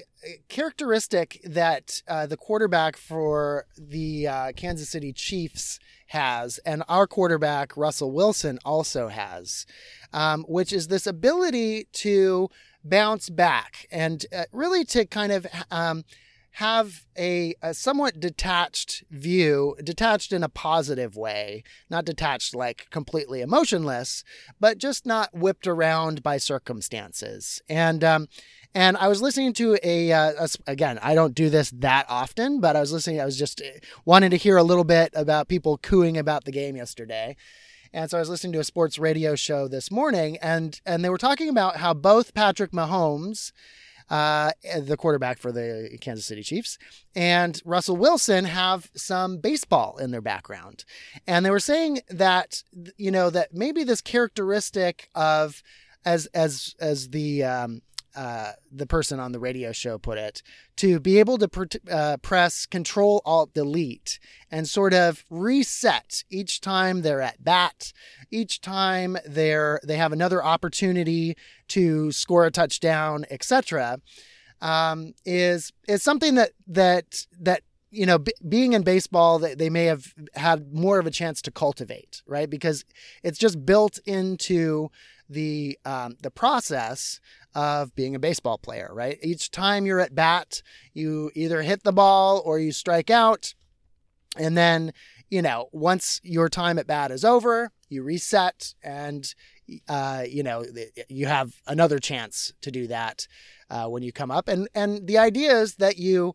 characteristic 0.47 1.41
that 1.43 2.03
uh, 2.07 2.27
the 2.27 2.37
quarterback 2.37 2.95
for 2.95 3.65
the 3.75 4.27
uh, 4.27 4.51
Kansas 4.55 4.89
City 4.89 5.11
Chiefs 5.11 5.79
has, 6.07 6.59
and 6.59 6.83
our 6.87 7.07
quarterback, 7.07 7.75
Russell 7.75 8.11
Wilson, 8.11 8.59
also 8.63 9.07
has, 9.07 9.65
um, 10.13 10.45
which 10.47 10.71
is 10.71 10.87
this 10.87 11.07
ability 11.07 11.87
to 11.93 12.47
bounce 12.83 13.31
back 13.31 13.87
and 13.91 14.25
uh, 14.31 14.43
really 14.51 14.85
to 14.85 15.03
kind 15.03 15.31
of 15.31 15.47
um, 15.71 16.03
have 16.57 17.05
a, 17.17 17.55
a, 17.63 17.73
somewhat 17.73 18.19
detached 18.19 19.03
view, 19.09 19.75
detached 19.83 20.31
in 20.31 20.43
a 20.43 20.49
positive 20.49 21.15
way, 21.15 21.63
not 21.89 22.05
detached 22.05 22.53
like 22.53 22.85
completely 22.91 23.41
emotionless, 23.41 24.23
but 24.59 24.77
just 24.77 25.07
not 25.07 25.33
whipped 25.33 25.65
around 25.65 26.21
by 26.21 26.37
circumstances. 26.37 27.59
And 27.67 28.03
um, 28.03 28.27
and 28.75 28.97
I 28.97 29.07
was 29.07 29.21
listening 29.21 29.53
to 29.53 29.77
a, 29.83 30.11
uh, 30.11 30.33
a, 30.39 30.49
again, 30.71 30.99
I 31.01 31.13
don't 31.13 31.35
do 31.35 31.49
this 31.49 31.71
that 31.71 32.05
often, 32.09 32.59
but 32.59 32.75
I 32.75 32.79
was 32.79 32.91
listening. 32.91 33.21
I 33.21 33.25
was 33.25 33.37
just 33.37 33.61
wanting 34.05 34.31
to 34.31 34.37
hear 34.37 34.57
a 34.57 34.63
little 34.63 34.83
bit 34.83 35.11
about 35.15 35.47
people 35.47 35.77
cooing 35.77 36.17
about 36.17 36.45
the 36.45 36.51
game 36.51 36.75
yesterday. 36.75 37.35
And 37.93 38.09
so 38.09 38.17
I 38.17 38.21
was 38.21 38.29
listening 38.29 38.53
to 38.53 38.59
a 38.59 38.63
sports 38.63 38.97
radio 38.97 39.35
show 39.35 39.67
this 39.67 39.91
morning, 39.91 40.37
and 40.41 40.81
and 40.83 41.05
they 41.05 41.09
were 41.09 41.19
talking 41.19 41.47
about 41.47 41.77
how 41.77 41.93
both 41.93 42.33
Patrick 42.33 42.71
Mahomes, 42.71 43.51
uh, 44.09 44.51
the 44.81 44.97
quarterback 44.97 45.37
for 45.37 45.51
the 45.51 45.95
Kansas 46.01 46.25
City 46.25 46.41
Chiefs, 46.41 46.79
and 47.15 47.61
Russell 47.63 47.95
Wilson 47.95 48.45
have 48.45 48.89
some 48.95 49.37
baseball 49.37 49.97
in 49.97 50.09
their 50.09 50.21
background, 50.21 50.85
and 51.27 51.45
they 51.45 51.51
were 51.51 51.59
saying 51.59 51.99
that 52.09 52.63
you 52.97 53.11
know 53.11 53.29
that 53.29 53.53
maybe 53.53 53.83
this 53.83 54.01
characteristic 54.01 55.09
of 55.13 55.61
as 56.03 56.25
as 56.33 56.73
as 56.79 57.09
the 57.09 57.43
um, 57.43 57.83
uh, 58.15 58.53
the 58.71 58.85
person 58.85 59.19
on 59.19 59.31
the 59.31 59.39
radio 59.39 59.71
show 59.71 59.97
put 59.97 60.17
it, 60.17 60.41
to 60.77 60.99
be 60.99 61.19
able 61.19 61.37
to 61.37 61.47
pr- 61.47 61.65
uh, 61.91 62.17
press 62.17 62.65
Control 62.65 63.21
Alt 63.25 63.53
Delete 63.53 64.19
and 64.51 64.67
sort 64.67 64.93
of 64.93 65.23
reset 65.29 66.23
each 66.29 66.61
time 66.61 67.01
they're 67.01 67.21
at 67.21 67.43
bat, 67.43 67.93
each 68.31 68.61
time 68.61 69.17
they're 69.25 69.79
they 69.83 69.97
have 69.97 70.13
another 70.13 70.43
opportunity 70.43 71.35
to 71.69 72.11
score 72.11 72.45
a 72.45 72.51
touchdown, 72.51 73.25
etc. 73.29 73.99
um, 74.61 75.13
is 75.25 75.71
is 75.87 76.03
something 76.03 76.35
that 76.35 76.51
that 76.67 77.25
that 77.39 77.63
you 77.93 78.07
know, 78.07 78.17
b- 78.17 78.33
being 78.49 78.73
in 78.73 78.81
baseball, 78.81 79.37
they, 79.37 79.53
they 79.53 79.69
may 79.69 79.85
have 79.85 80.15
had 80.33 80.73
more 80.73 80.97
of 80.97 81.05
a 81.05 81.11
chance 81.11 81.43
to 81.43 81.51
cultivate, 81.51 82.23
right? 82.25 82.49
Because 82.49 82.83
it's 83.21 83.37
just 83.37 83.65
built 83.65 83.99
into 84.05 84.89
the 85.33 85.77
um, 85.85 86.17
the 86.21 86.31
process 86.31 87.19
of 87.55 87.93
being 87.95 88.15
a 88.15 88.19
baseball 88.19 88.57
player, 88.57 88.89
right? 88.93 89.19
Each 89.21 89.51
time 89.51 89.85
you're 89.85 89.99
at 89.99 90.15
bat, 90.15 90.61
you 90.93 91.31
either 91.35 91.61
hit 91.61 91.83
the 91.83 91.91
ball 91.91 92.41
or 92.45 92.59
you 92.59 92.71
strike 92.71 93.09
out, 93.09 93.53
and 94.37 94.57
then 94.57 94.93
you 95.29 95.41
know 95.41 95.69
once 95.71 96.19
your 96.23 96.49
time 96.49 96.79
at 96.79 96.87
bat 96.87 97.11
is 97.11 97.25
over, 97.25 97.71
you 97.89 98.03
reset 98.03 98.73
and 98.83 99.33
uh, 99.87 100.23
you 100.27 100.43
know 100.43 100.65
you 101.09 101.25
have 101.27 101.55
another 101.67 101.99
chance 101.99 102.53
to 102.61 102.71
do 102.71 102.87
that 102.87 103.27
uh, 103.69 103.87
when 103.87 104.03
you 104.03 104.11
come 104.11 104.31
up, 104.31 104.47
and 104.47 104.67
and 104.73 105.07
the 105.07 105.17
idea 105.17 105.59
is 105.59 105.75
that 105.75 105.97
you 105.97 106.33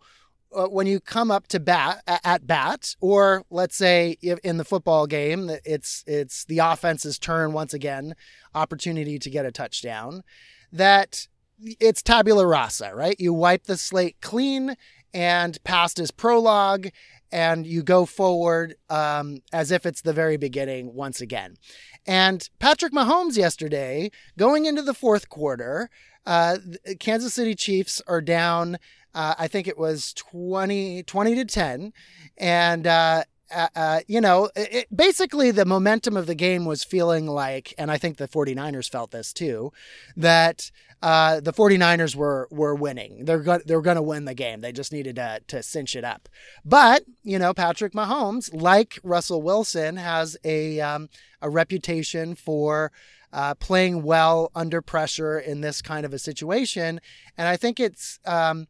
uh, 0.54 0.66
when 0.66 0.86
you 0.86 1.00
come 1.00 1.30
up 1.30 1.46
to 1.48 1.60
bat 1.60 2.02
at 2.06 2.46
bat, 2.46 2.94
or 3.00 3.44
let's 3.50 3.76
say 3.76 4.16
in 4.22 4.56
the 4.56 4.64
football 4.64 5.06
game, 5.06 5.50
it's 5.64 6.04
it's 6.06 6.44
the 6.44 6.58
offense's 6.58 7.18
turn 7.18 7.52
once 7.52 7.74
again, 7.74 8.14
opportunity 8.54 9.18
to 9.18 9.30
get 9.30 9.46
a 9.46 9.52
touchdown. 9.52 10.22
That 10.72 11.26
it's 11.60 12.02
tabula 12.02 12.46
rasa, 12.46 12.94
right? 12.94 13.16
You 13.18 13.32
wipe 13.32 13.64
the 13.64 13.76
slate 13.76 14.16
clean, 14.20 14.76
and 15.12 15.62
past 15.64 15.98
is 15.98 16.10
prologue, 16.10 16.88
and 17.30 17.66
you 17.66 17.82
go 17.82 18.06
forward 18.06 18.76
um, 18.88 19.38
as 19.52 19.70
if 19.70 19.84
it's 19.84 20.02
the 20.02 20.12
very 20.12 20.36
beginning 20.36 20.94
once 20.94 21.20
again. 21.20 21.56
And 22.06 22.48
Patrick 22.58 22.92
Mahomes 22.92 23.36
yesterday, 23.36 24.10
going 24.38 24.64
into 24.64 24.82
the 24.82 24.94
fourth 24.94 25.28
quarter, 25.28 25.90
uh, 26.24 26.58
Kansas 27.00 27.34
City 27.34 27.54
Chiefs 27.54 28.02
are 28.06 28.20
down 28.20 28.78
uh, 29.14 29.34
I 29.38 29.48
think 29.48 29.66
it 29.66 29.78
was 29.78 30.12
20, 30.14 31.02
20 31.02 31.34
to 31.34 31.44
10. 31.44 31.92
And, 32.36 32.86
uh, 32.86 33.24
uh, 33.54 33.68
uh, 33.74 34.00
you 34.06 34.20
know, 34.20 34.50
it, 34.54 34.94
basically 34.94 35.50
the 35.50 35.64
momentum 35.64 36.16
of 36.16 36.26
the 36.26 36.34
game 36.34 36.66
was 36.66 36.84
feeling 36.84 37.26
like, 37.26 37.74
and 37.78 37.90
I 37.90 37.96
think 37.96 38.18
the 38.18 38.28
49ers 38.28 38.90
felt 38.90 39.10
this 39.10 39.32
too, 39.32 39.72
that 40.16 40.70
uh, 41.00 41.40
the 41.40 41.52
49ers 41.52 42.16
were 42.16 42.48
were 42.50 42.74
winning. 42.74 43.24
They're 43.24 43.38
go- 43.38 43.60
they're 43.64 43.80
going 43.80 43.96
to 43.96 44.02
win 44.02 44.24
the 44.24 44.34
game. 44.34 44.60
They 44.60 44.72
just 44.72 44.92
needed 44.92 45.16
to 45.16 45.40
to 45.46 45.62
cinch 45.62 45.94
it 45.94 46.04
up. 46.04 46.28
But 46.64 47.04
you 47.22 47.38
know, 47.38 47.54
Patrick 47.54 47.92
Mahomes, 47.92 48.50
like 48.52 48.98
Russell 49.04 49.40
Wilson, 49.40 49.96
has 49.96 50.36
a 50.44 50.80
um, 50.80 51.08
a 51.40 51.48
reputation 51.48 52.34
for 52.34 52.90
uh, 53.32 53.54
playing 53.54 54.02
well 54.02 54.50
under 54.54 54.82
pressure 54.82 55.38
in 55.38 55.60
this 55.60 55.82
kind 55.82 56.04
of 56.04 56.12
a 56.12 56.18
situation, 56.18 57.00
and 57.36 57.48
I 57.48 57.56
think 57.56 57.80
it's. 57.80 58.18
Um, 58.24 58.66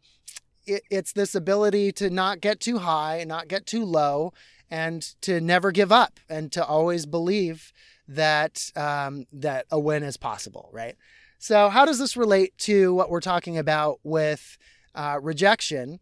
it, 0.68 0.82
it's 0.90 1.12
this 1.12 1.34
ability 1.34 1.92
to 1.92 2.10
not 2.10 2.40
get 2.40 2.60
too 2.60 2.78
high, 2.78 3.24
not 3.26 3.48
get 3.48 3.66
too 3.66 3.84
low, 3.84 4.32
and 4.70 5.02
to 5.22 5.40
never 5.40 5.72
give 5.72 5.90
up, 5.90 6.20
and 6.28 6.52
to 6.52 6.64
always 6.64 7.06
believe 7.06 7.72
that 8.06 8.70
um, 8.76 9.26
that 9.32 9.66
a 9.70 9.78
win 9.78 10.02
is 10.02 10.16
possible, 10.16 10.68
right? 10.72 10.96
So, 11.38 11.68
how 11.68 11.84
does 11.84 11.98
this 11.98 12.16
relate 12.16 12.56
to 12.58 12.92
what 12.94 13.10
we're 13.10 13.20
talking 13.20 13.56
about 13.58 14.00
with 14.02 14.58
uh, 14.94 15.18
rejection? 15.22 16.00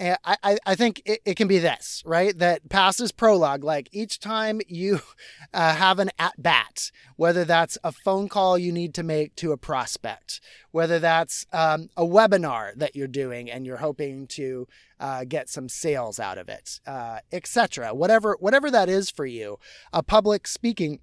I, 0.00 0.36
I, 0.42 0.58
I 0.66 0.74
think 0.74 1.02
it, 1.04 1.20
it, 1.24 1.36
can 1.36 1.46
be 1.46 1.58
this, 1.58 2.02
right? 2.04 2.36
That 2.36 2.68
passes 2.68 3.12
prologue, 3.12 3.62
like 3.62 3.88
each 3.92 4.18
time 4.18 4.60
you 4.66 5.00
uh, 5.54 5.74
have 5.74 5.98
an 5.98 6.10
at 6.18 6.40
bat, 6.42 6.90
whether 7.16 7.44
that's 7.44 7.78
a 7.84 7.92
phone 7.92 8.28
call 8.28 8.58
you 8.58 8.72
need 8.72 8.94
to 8.94 9.02
make 9.02 9.36
to 9.36 9.52
a 9.52 9.56
prospect, 9.56 10.40
whether 10.72 10.98
that's 10.98 11.46
um, 11.52 11.88
a 11.96 12.04
webinar 12.04 12.74
that 12.76 12.96
you're 12.96 13.06
doing 13.06 13.50
and 13.50 13.66
you're 13.66 13.76
hoping 13.76 14.26
to 14.26 14.66
uh, 14.98 15.24
get 15.24 15.48
some 15.48 15.68
sales 15.68 16.18
out 16.18 16.38
of 16.38 16.48
it, 16.48 16.80
uh, 16.86 17.20
etc. 17.32 17.94
Whatever, 17.94 18.36
whatever 18.40 18.70
that 18.70 18.88
is 18.88 19.10
for 19.10 19.26
you, 19.26 19.58
a 19.92 20.02
public 20.02 20.48
speaking 20.48 20.98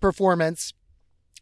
performance 0.00 0.72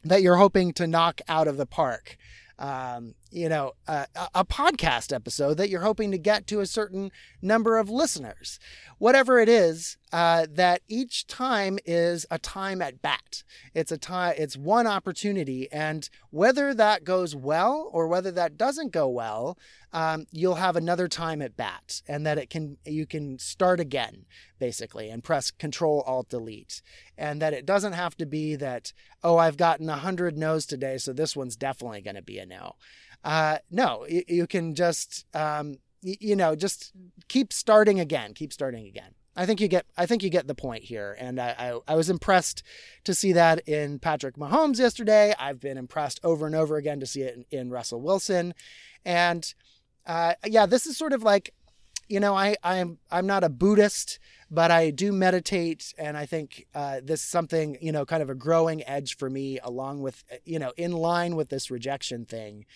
that 0.05 0.21
you're 0.21 0.37
hoping 0.37 0.73
to 0.75 0.87
knock 0.87 1.21
out 1.29 1.49
of 1.49 1.57
the 1.57 1.67
park 1.67 2.19
um, 2.59 3.15
you 3.33 3.49
know, 3.49 3.73
a, 3.87 4.07
a, 4.35 4.45
podcast 4.45 5.15
episode 5.15 5.57
that 5.57 5.71
you're 5.71 5.81
hoping 5.81 6.11
to 6.11 6.19
get 6.19 6.47
to 6.47 6.61
a 6.61 6.67
certain 6.67 7.11
number 7.41 7.79
of 7.79 7.89
listeners. 7.89 8.61
Whatever 8.99 9.39
it 9.39 9.49
is, 9.49 9.97
uh, 10.13 10.47
that 10.51 10.83
each 10.89 11.27
time 11.27 11.79
is 11.87 12.27
a 12.31 12.39
time 12.39 12.83
at 12.83 13.01
bat. 13.01 13.43
It's 13.75 13.91
a 13.91 13.97
time, 13.97 14.35
it's 14.37 14.57
one 14.57 14.87
opportunity. 14.87 15.73
And 15.73 16.09
whether 16.31 16.75
that 16.75 17.05
goes 17.05 17.35
well 17.35 17.89
or 17.93 18.07
whether 18.07 18.31
that 18.33 18.59
doesn't 18.59 18.93
go 18.93 19.09
well, 19.09 19.59
um, 19.95 20.27
you'll 20.31 20.57
have 20.57 20.77
another 20.77 21.09
time 21.09 21.41
at 21.41 21.57
bat 21.57 22.03
and 22.07 22.27
that 22.27 22.39
it 22.39 22.51
can, 22.51 22.77
you 22.85 23.07
can 23.07 23.39
start 23.39 23.81
again 23.81 24.27
basically 24.59 25.09
and 25.09 25.25
press 25.25 25.51
control 25.51 26.03
alt 26.07 26.29
delete. 26.29 26.83
And 27.17 27.41
that 27.41 27.55
it 27.55 27.65
doesn't 27.65 27.95
have 27.95 28.17
to 28.19 28.27
be 28.27 28.55
that, 28.57 28.93
oh, 29.25 29.39
I've 29.39 29.57
gotten 29.57 29.89
a 29.89 29.97
hundred 29.97 30.37
no's 30.37 30.67
today. 30.67 30.99
So 30.99 31.15
this 31.15 31.35
one's 31.35 31.57
definitely 31.57 32.03
going 32.03 32.17
to 32.17 32.23
be 32.23 32.39
a 32.39 32.45
no. 32.45 32.75
Uh, 33.25 33.59
no, 33.71 34.07
you, 34.09 34.23
you, 34.29 34.47
can 34.47 34.75
just, 34.75 35.27
um, 35.35 35.77
you, 36.01 36.17
you 36.21 36.37
know, 36.37 36.55
just 36.55 36.93
keep 37.29 37.53
starting 37.53 38.01
again, 38.01 38.35
keep 38.35 38.53
starting 38.53 38.87
again. 38.87 39.15
I 39.35 39.47
think 39.47 39.61
you 39.61 39.69
get 39.69 39.87
I 39.97 40.05
think 40.07 40.23
you 40.23 40.29
get 40.29 40.47
the 40.47 40.55
point 40.55 40.85
here. 40.85 41.17
And 41.19 41.41
I, 41.41 41.55
I, 41.59 41.93
I, 41.93 41.97
was 41.97 42.11
impressed 42.11 42.63
to 43.05 43.15
see 43.15 43.33
that 43.33 43.67
in 43.67 43.99
Patrick 43.99 44.37
Mahomes 44.37 44.79
yesterday. 44.79 45.35
I've 45.39 45.59
been 45.59 45.79
impressed 45.79 46.21
over 46.23 46.47
and 46.47 46.55
over 46.55 46.77
again 46.77 47.01
to 47.01 47.07
see 47.07 47.23
it 47.23 47.47
in, 47.51 47.61
in 47.61 47.71
Russell 47.71 48.03
Wilson. 48.03 48.53
And 49.05 49.55
uh, 50.07 50.35
yeah, 50.47 50.67
this 50.67 50.87
is 50.87 50.99
sort 50.99 51.15
of 51.15 51.23
like, 51.23 51.55
you 52.09 52.21
know, 52.21 52.37
I, 52.37 52.57
I'm 52.63 52.99
I'm 53.11 53.27
not 53.27 53.45
a 53.45 53.49
Buddhist, 53.49 54.19
but 54.51 54.71
I 54.71 54.91
do 54.91 55.13
meditate, 55.13 55.95
and 55.97 56.17
I 56.17 56.27
think 56.27 56.67
uh, 56.75 57.01
this 57.03 57.21
is 57.21 57.29
something, 57.29 57.79
you 57.81 57.91
know, 57.91 58.05
kind 58.05 58.23
of 58.23 58.29
a 58.29 58.35
growing 58.35 58.87
edge 58.87 59.17
for 59.17 59.31
me, 59.31 59.59
along 59.63 60.03
with, 60.03 60.25
you 60.45 60.59
know, 60.59 60.73
in 60.77 60.93
line 60.93 61.37
with 61.37 61.49
this 61.49 61.71
rejection 61.71 62.27
thing 62.27 62.67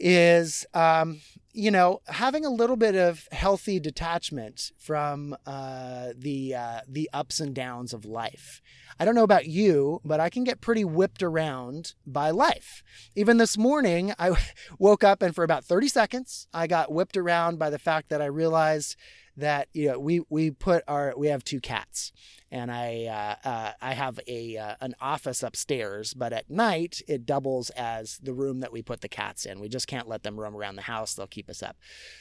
is 0.00 0.66
um, 0.74 1.20
you 1.52 1.70
know 1.70 2.00
having 2.06 2.44
a 2.44 2.50
little 2.50 2.76
bit 2.76 2.96
of 2.96 3.28
healthy 3.32 3.78
detachment 3.78 4.72
from 4.78 5.36
uh, 5.46 6.08
the 6.16 6.54
uh, 6.54 6.80
the 6.88 7.08
ups 7.12 7.38
and 7.40 7.54
downs 7.54 7.92
of 7.92 8.04
life. 8.04 8.60
I 8.98 9.04
don't 9.06 9.14
know 9.14 9.24
about 9.24 9.46
you, 9.46 10.00
but 10.04 10.20
I 10.20 10.28
can 10.28 10.44
get 10.44 10.60
pretty 10.60 10.84
whipped 10.84 11.22
around 11.22 11.94
by 12.06 12.30
life. 12.30 12.82
Even 13.16 13.38
this 13.38 13.56
morning, 13.56 14.12
I 14.18 14.32
woke 14.78 15.02
up 15.02 15.22
and 15.22 15.34
for 15.34 15.42
about 15.42 15.64
30 15.64 15.88
seconds, 15.88 16.46
I 16.52 16.66
got 16.66 16.92
whipped 16.92 17.16
around 17.16 17.58
by 17.58 17.70
the 17.70 17.78
fact 17.78 18.10
that 18.10 18.20
I 18.20 18.26
realized 18.26 18.96
that 19.40 19.68
you 19.72 19.88
know 19.88 19.98
we 19.98 20.22
we 20.28 20.50
put 20.50 20.84
our 20.88 21.14
we 21.16 21.28
have 21.28 21.44
two 21.44 21.60
cats 21.60 22.12
and 22.52 22.70
I 22.70 23.36
uh, 23.44 23.48
uh, 23.48 23.72
I 23.80 23.94
have 23.94 24.18
a 24.26 24.56
uh, 24.56 24.74
an 24.80 24.94
office 25.00 25.42
upstairs, 25.42 26.14
but 26.14 26.32
at 26.32 26.50
night 26.50 27.00
it 27.06 27.24
doubles 27.24 27.70
as 27.70 28.18
the 28.22 28.34
room 28.34 28.60
that 28.60 28.72
we 28.72 28.82
put 28.82 29.02
the 29.02 29.08
cats 29.08 29.44
in. 29.44 29.60
We 29.60 29.68
just 29.68 29.86
can't 29.86 30.08
let 30.08 30.22
them 30.22 30.38
roam 30.38 30.56
around 30.56 30.76
the 30.76 30.82
house; 30.82 31.14
they'll 31.14 31.26
keep 31.26 31.48
us 31.48 31.62
up. 31.62 31.76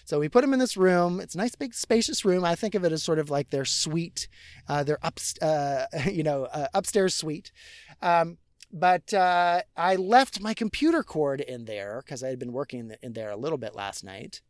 So 0.05 0.19
we 0.19 0.29
put 0.29 0.41
them 0.41 0.53
in 0.53 0.59
this 0.59 0.77
room. 0.77 1.19
It's 1.19 1.35
a 1.35 1.39
nice, 1.39 1.55
big, 1.55 1.73
spacious 1.73 2.23
room. 2.23 2.45
I 2.45 2.55
think 2.55 2.75
of 2.75 2.83
it 2.83 2.91
as 2.91 3.03
sort 3.03 3.19
of 3.19 3.29
like 3.29 3.49
their 3.49 3.65
suite, 3.65 4.27
uh, 4.67 4.83
their 4.83 4.99
up 5.03 5.19
uh, 5.41 5.85
you 6.11 6.23
know 6.23 6.45
uh, 6.45 6.67
upstairs 6.73 7.15
suite. 7.15 7.51
Um, 8.01 8.37
but 8.71 9.15
I 9.15 9.95
left 9.97 10.41
my 10.41 10.53
computer 10.53 11.01
cord 11.01 11.41
in 11.41 11.65
there 11.65 12.03
because 12.05 12.23
I 12.23 12.29
had 12.29 12.37
been 12.37 12.53
working 12.53 12.93
in 13.01 13.13
there 13.13 13.31
a 13.31 13.35
little 13.35 13.57
bit 13.57 13.73
last 13.73 14.03
night. 14.03 14.41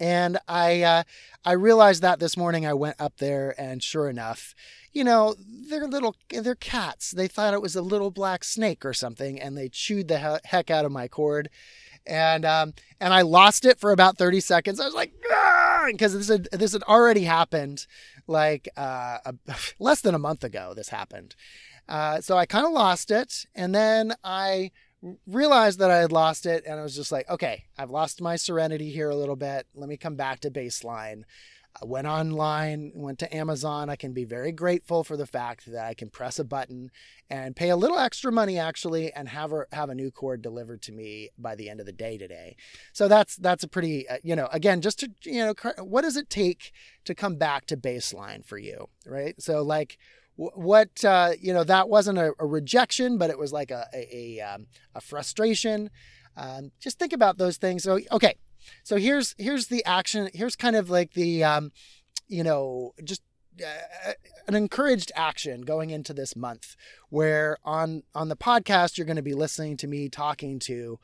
And 0.00 0.38
I 0.48 0.82
uh, 0.82 1.02
I 1.44 1.52
realized 1.52 2.02
that 2.02 2.18
this 2.18 2.36
morning 2.36 2.66
I 2.66 2.74
went 2.74 3.00
up 3.00 3.18
there 3.18 3.54
and 3.58 3.82
sure 3.82 4.08
enough, 4.08 4.54
you 4.92 5.04
know, 5.04 5.34
they're 5.38 5.86
little 5.86 6.16
they're 6.30 6.54
cats. 6.54 7.10
They 7.10 7.28
thought 7.28 7.54
it 7.54 7.62
was 7.62 7.76
a 7.76 7.82
little 7.82 8.10
black 8.10 8.44
snake 8.44 8.84
or 8.84 8.92
something 8.92 9.40
and 9.40 9.56
they 9.56 9.68
chewed 9.68 10.08
the 10.08 10.40
heck 10.44 10.70
out 10.70 10.84
of 10.84 10.92
my 10.92 11.08
cord. 11.08 11.48
And 12.06 12.44
um, 12.44 12.74
and 13.00 13.14
I 13.14 13.22
lost 13.22 13.64
it 13.64 13.78
for 13.78 13.92
about 13.92 14.18
30 14.18 14.40
seconds. 14.40 14.80
I 14.80 14.84
was 14.84 14.94
like, 14.94 15.12
because 15.86 16.14
this 16.14 16.28
had 16.28 16.48
this 16.52 16.72
had 16.72 16.82
already 16.84 17.24
happened 17.24 17.86
like 18.26 18.68
uh, 18.76 19.18
a, 19.24 19.34
less 19.78 20.00
than 20.00 20.14
a 20.14 20.18
month 20.18 20.44
ago 20.44 20.72
this 20.74 20.88
happened. 20.88 21.34
Uh, 21.88 22.20
so 22.20 22.36
I 22.36 22.46
kind 22.46 22.66
of 22.66 22.72
lost 22.72 23.10
it 23.10 23.46
and 23.54 23.74
then 23.74 24.14
I 24.24 24.70
realized 25.26 25.78
that 25.80 25.90
I 25.90 25.98
had 25.98 26.12
lost 26.12 26.46
it 26.46 26.64
and 26.66 26.78
I 26.78 26.82
was 26.82 26.96
just 26.96 27.12
like, 27.12 27.28
okay, 27.28 27.64
I've 27.78 27.90
lost 27.90 28.20
my 28.20 28.36
serenity 28.36 28.90
here 28.90 29.10
a 29.10 29.16
little 29.16 29.36
bit. 29.36 29.66
Let 29.74 29.88
me 29.88 29.96
come 29.96 30.16
back 30.16 30.40
to 30.40 30.50
baseline. 30.50 31.24
I 31.82 31.86
went 31.86 32.06
online, 32.06 32.92
went 32.94 33.18
to 33.18 33.36
Amazon. 33.36 33.90
I 33.90 33.96
can 33.96 34.12
be 34.12 34.24
very 34.24 34.52
grateful 34.52 35.02
for 35.02 35.16
the 35.16 35.26
fact 35.26 35.66
that 35.72 35.84
I 35.84 35.94
can 35.94 36.08
press 36.08 36.38
a 36.38 36.44
button 36.44 36.90
and 37.28 37.56
pay 37.56 37.70
a 37.70 37.76
little 37.76 37.98
extra 37.98 38.30
money 38.30 38.58
actually 38.58 39.12
and 39.12 39.28
have 39.28 39.52
a, 39.52 39.64
have 39.72 39.90
a 39.90 39.94
new 39.94 40.12
cord 40.12 40.40
delivered 40.40 40.82
to 40.82 40.92
me 40.92 41.30
by 41.36 41.56
the 41.56 41.68
end 41.68 41.80
of 41.80 41.86
the 41.86 41.92
day 41.92 42.16
today. 42.16 42.54
So 42.92 43.08
that's 43.08 43.34
that's 43.36 43.64
a 43.64 43.68
pretty 43.68 44.08
uh, 44.08 44.18
you 44.22 44.36
know 44.36 44.48
again 44.52 44.82
just 44.82 45.00
to 45.00 45.10
you 45.24 45.44
know 45.44 45.54
what 45.82 46.02
does 46.02 46.16
it 46.16 46.30
take 46.30 46.70
to 47.06 47.14
come 47.14 47.36
back 47.36 47.66
to 47.66 47.76
baseline 47.76 48.44
for 48.44 48.56
you, 48.58 48.88
right? 49.04 49.34
So 49.42 49.62
like 49.62 49.98
what 50.36 51.04
uh, 51.04 51.32
you 51.40 51.52
know 51.52 51.64
that 51.64 51.88
wasn't 51.88 52.18
a, 52.18 52.32
a, 52.38 52.46
rejection, 52.46 53.18
but 53.18 53.30
it 53.30 53.38
was 53.38 53.52
like 53.52 53.70
a 53.70 53.86
a, 53.94 54.38
a, 54.38 54.40
um, 54.40 54.66
a 54.94 55.00
frustration. 55.00 55.90
Um, 56.36 56.72
just 56.80 56.98
think 56.98 57.12
about 57.12 57.38
those 57.38 57.56
things. 57.56 57.84
So 57.84 58.00
okay, 58.10 58.36
So 58.82 58.96
here's 58.96 59.34
here's 59.38 59.68
the 59.68 59.84
action. 59.84 60.30
Here's 60.34 60.56
kind 60.56 60.76
of 60.76 60.90
like 60.90 61.12
the 61.12 61.44
um, 61.44 61.72
you 62.28 62.42
know, 62.42 62.94
just 63.04 63.22
uh, 63.64 64.12
an 64.48 64.54
encouraged 64.54 65.12
action 65.14 65.62
going 65.62 65.90
into 65.90 66.12
this 66.12 66.34
month 66.34 66.76
where 67.10 67.56
on 67.64 68.02
on 68.14 68.28
the 68.28 68.36
podcast 68.36 68.98
you're 68.98 69.06
going 69.06 69.16
to 69.16 69.22
be 69.22 69.34
listening 69.34 69.76
to 69.78 69.86
me 69.86 70.08
talking 70.08 70.58
to 70.58 70.98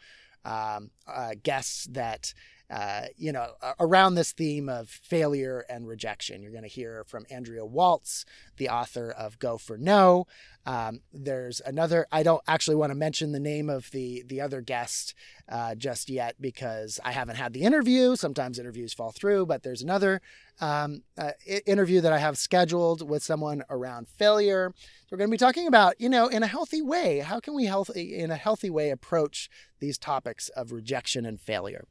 um, 0.44 0.90
uh, 1.06 1.32
guests 1.42 1.86
that 1.90 2.34
uh, 2.70 3.06
you 3.16 3.32
know, 3.32 3.48
around 3.80 4.14
this 4.14 4.30
theme 4.32 4.68
of 4.68 4.88
failure 4.88 5.64
and 5.68 5.88
rejection. 5.88 6.40
You're 6.40 6.52
going 6.52 6.62
to 6.62 6.68
hear 6.68 7.04
from 7.04 7.26
Andrea 7.28 7.64
Waltz, 7.64 8.24
the 8.58 8.68
author 8.68 9.10
of 9.10 9.40
Go 9.40 9.58
for 9.58 9.76
No. 9.76 10.26
Um, 10.66 11.00
there's 11.12 11.60
another. 11.64 12.06
I 12.12 12.22
don't 12.22 12.42
actually 12.46 12.76
want 12.76 12.90
to 12.90 12.94
mention 12.94 13.32
the 13.32 13.40
name 13.40 13.68
of 13.68 13.90
the 13.90 14.22
the 14.26 14.40
other 14.40 14.60
guest 14.60 15.14
uh, 15.48 15.74
just 15.74 16.08
yet 16.08 16.36
because 16.40 17.00
I 17.04 17.12
haven't 17.12 17.36
had 17.36 17.54
the 17.54 17.62
interview. 17.62 18.14
Sometimes 18.14 18.58
interviews 18.58 18.92
fall 18.92 19.10
through, 19.10 19.46
but 19.46 19.62
there's 19.62 19.82
another 19.82 20.20
um, 20.60 21.02
uh, 21.18 21.32
interview 21.66 22.00
that 22.02 22.12
I 22.12 22.18
have 22.18 22.38
scheduled 22.38 23.08
with 23.08 23.22
someone 23.22 23.64
around 23.70 24.06
failure. 24.06 24.72
We're 25.10 25.18
going 25.18 25.30
to 25.30 25.34
be 25.34 25.38
talking 25.38 25.66
about, 25.66 26.00
you 26.00 26.08
know, 26.08 26.28
in 26.28 26.42
a 26.42 26.46
healthy 26.46 26.82
way. 26.82 27.20
How 27.20 27.40
can 27.40 27.54
we 27.54 27.64
healthy 27.64 28.16
in 28.16 28.30
a 28.30 28.36
healthy 28.36 28.70
way 28.70 28.90
approach 28.90 29.50
these 29.80 29.98
topics 29.98 30.50
of 30.50 30.70
rejection 30.70 31.24
and 31.24 31.40
failure? 31.40 31.86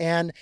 And 0.00 0.32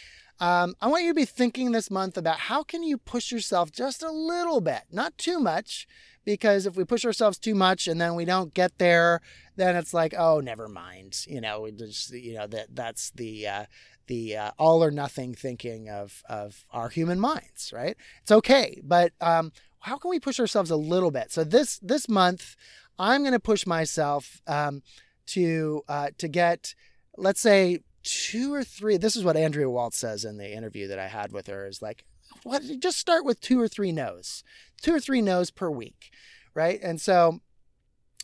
um, 0.40 0.76
I 0.80 0.86
want 0.86 1.02
you 1.02 1.10
to 1.10 1.14
be 1.14 1.24
thinking 1.24 1.72
this 1.72 1.90
month 1.90 2.16
about 2.16 2.38
how 2.38 2.62
can 2.62 2.82
you 2.84 2.96
push 2.96 3.32
yourself 3.32 3.72
just 3.72 4.02
a 4.02 4.10
little 4.10 4.60
bit, 4.60 4.82
not 4.90 5.18
too 5.18 5.40
much, 5.40 5.88
because 6.24 6.64
if 6.64 6.76
we 6.76 6.84
push 6.84 7.04
ourselves 7.04 7.38
too 7.38 7.54
much 7.54 7.88
and 7.88 8.00
then 8.00 8.14
we 8.14 8.24
don't 8.24 8.54
get 8.54 8.78
there, 8.78 9.20
then 9.56 9.74
it's 9.74 9.92
like, 9.92 10.14
oh, 10.16 10.38
never 10.40 10.68
mind. 10.68 11.24
You 11.26 11.40
know, 11.40 11.68
just 11.70 12.12
you 12.12 12.34
know 12.34 12.46
that 12.46 12.74
that's 12.74 13.10
the 13.10 13.48
uh, 13.48 13.64
the 14.06 14.36
uh, 14.36 14.50
all 14.58 14.84
or 14.84 14.92
nothing 14.92 15.34
thinking 15.34 15.88
of 15.88 16.22
of 16.28 16.64
our 16.70 16.88
human 16.88 17.18
minds, 17.18 17.72
right? 17.74 17.96
It's 18.22 18.30
okay, 18.30 18.80
but 18.84 19.12
um, 19.20 19.52
how 19.80 19.96
can 19.96 20.10
we 20.10 20.20
push 20.20 20.38
ourselves 20.38 20.70
a 20.70 20.76
little 20.76 21.10
bit? 21.10 21.32
So 21.32 21.42
this 21.42 21.80
this 21.80 22.08
month, 22.08 22.54
I'm 22.98 23.22
going 23.22 23.32
to 23.32 23.40
push 23.40 23.66
myself 23.66 24.40
um, 24.46 24.82
to 25.28 25.82
uh, 25.88 26.10
to 26.18 26.28
get, 26.28 26.74
let's 27.16 27.40
say, 27.40 27.80
two 28.08 28.52
or 28.54 28.64
three. 28.64 28.96
This 28.96 29.16
is 29.16 29.24
what 29.24 29.36
Andrea 29.36 29.68
Waltz 29.68 29.98
says 29.98 30.24
in 30.24 30.38
the 30.38 30.50
interview 30.50 30.88
that 30.88 30.98
I 30.98 31.08
had 31.08 31.32
with 31.32 31.46
her 31.46 31.66
is 31.66 31.82
like, 31.82 32.04
what, 32.42 32.62
just 32.80 32.98
start 32.98 33.24
with 33.24 33.40
two 33.40 33.60
or 33.60 33.68
three 33.68 33.92
no's, 33.92 34.42
two 34.80 34.94
or 34.94 35.00
three 35.00 35.20
no's 35.20 35.50
per 35.50 35.70
week, 35.70 36.10
right? 36.54 36.80
And 36.82 37.00
so 37.00 37.40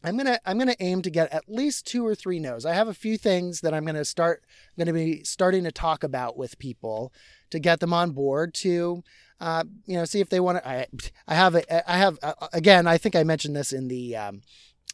I'm 0.03 0.16
gonna 0.16 0.38
I'm 0.44 0.59
gonna 0.59 0.77
aim 0.81 1.03
to 1.03 1.11
get 1.11 1.33
at 1.33 1.49
least 1.49 1.87
two 1.87 2.07
or 2.07 2.14
three 2.14 2.38
no's. 2.38 2.64
I 2.66 2.75
have 2.75 2.88
a 2.88 2.94
few 2.94 3.16
things 3.18 3.61
that 3.61 3.75
I'm 3.75 3.85
gonna 3.85 4.05
start 4.05 4.44
I'm 4.47 4.85
gonna 4.85 4.92
be 4.94 5.25
starting 5.25 5.64
to 5.64 5.73
talk 5.73 6.03
about 6.03 6.37
with 6.37 6.59
people 6.59 7.12
to 7.51 7.59
get 7.59 7.81
them 7.81 7.92
on 7.92 8.11
board 8.12 8.55
to 8.55 9.03
uh, 9.40 9.64
you 9.87 9.97
know 9.97 10.05
see 10.05 10.20
if 10.20 10.29
they 10.29 10.40
want 10.40 10.59
to. 10.59 10.68
I 10.68 10.87
I 11.27 11.35
have 11.35 11.55
a, 11.55 11.90
I 11.90 11.99
have 11.99 12.18
uh, 12.23 12.35
again 12.53 12.87
I 12.87 12.99
think 12.99 13.16
I 13.16 13.25
mentioned 13.25 13.57
this 13.57 13.73
in 13.73 13.88
the 13.88 14.16
um, 14.16 14.42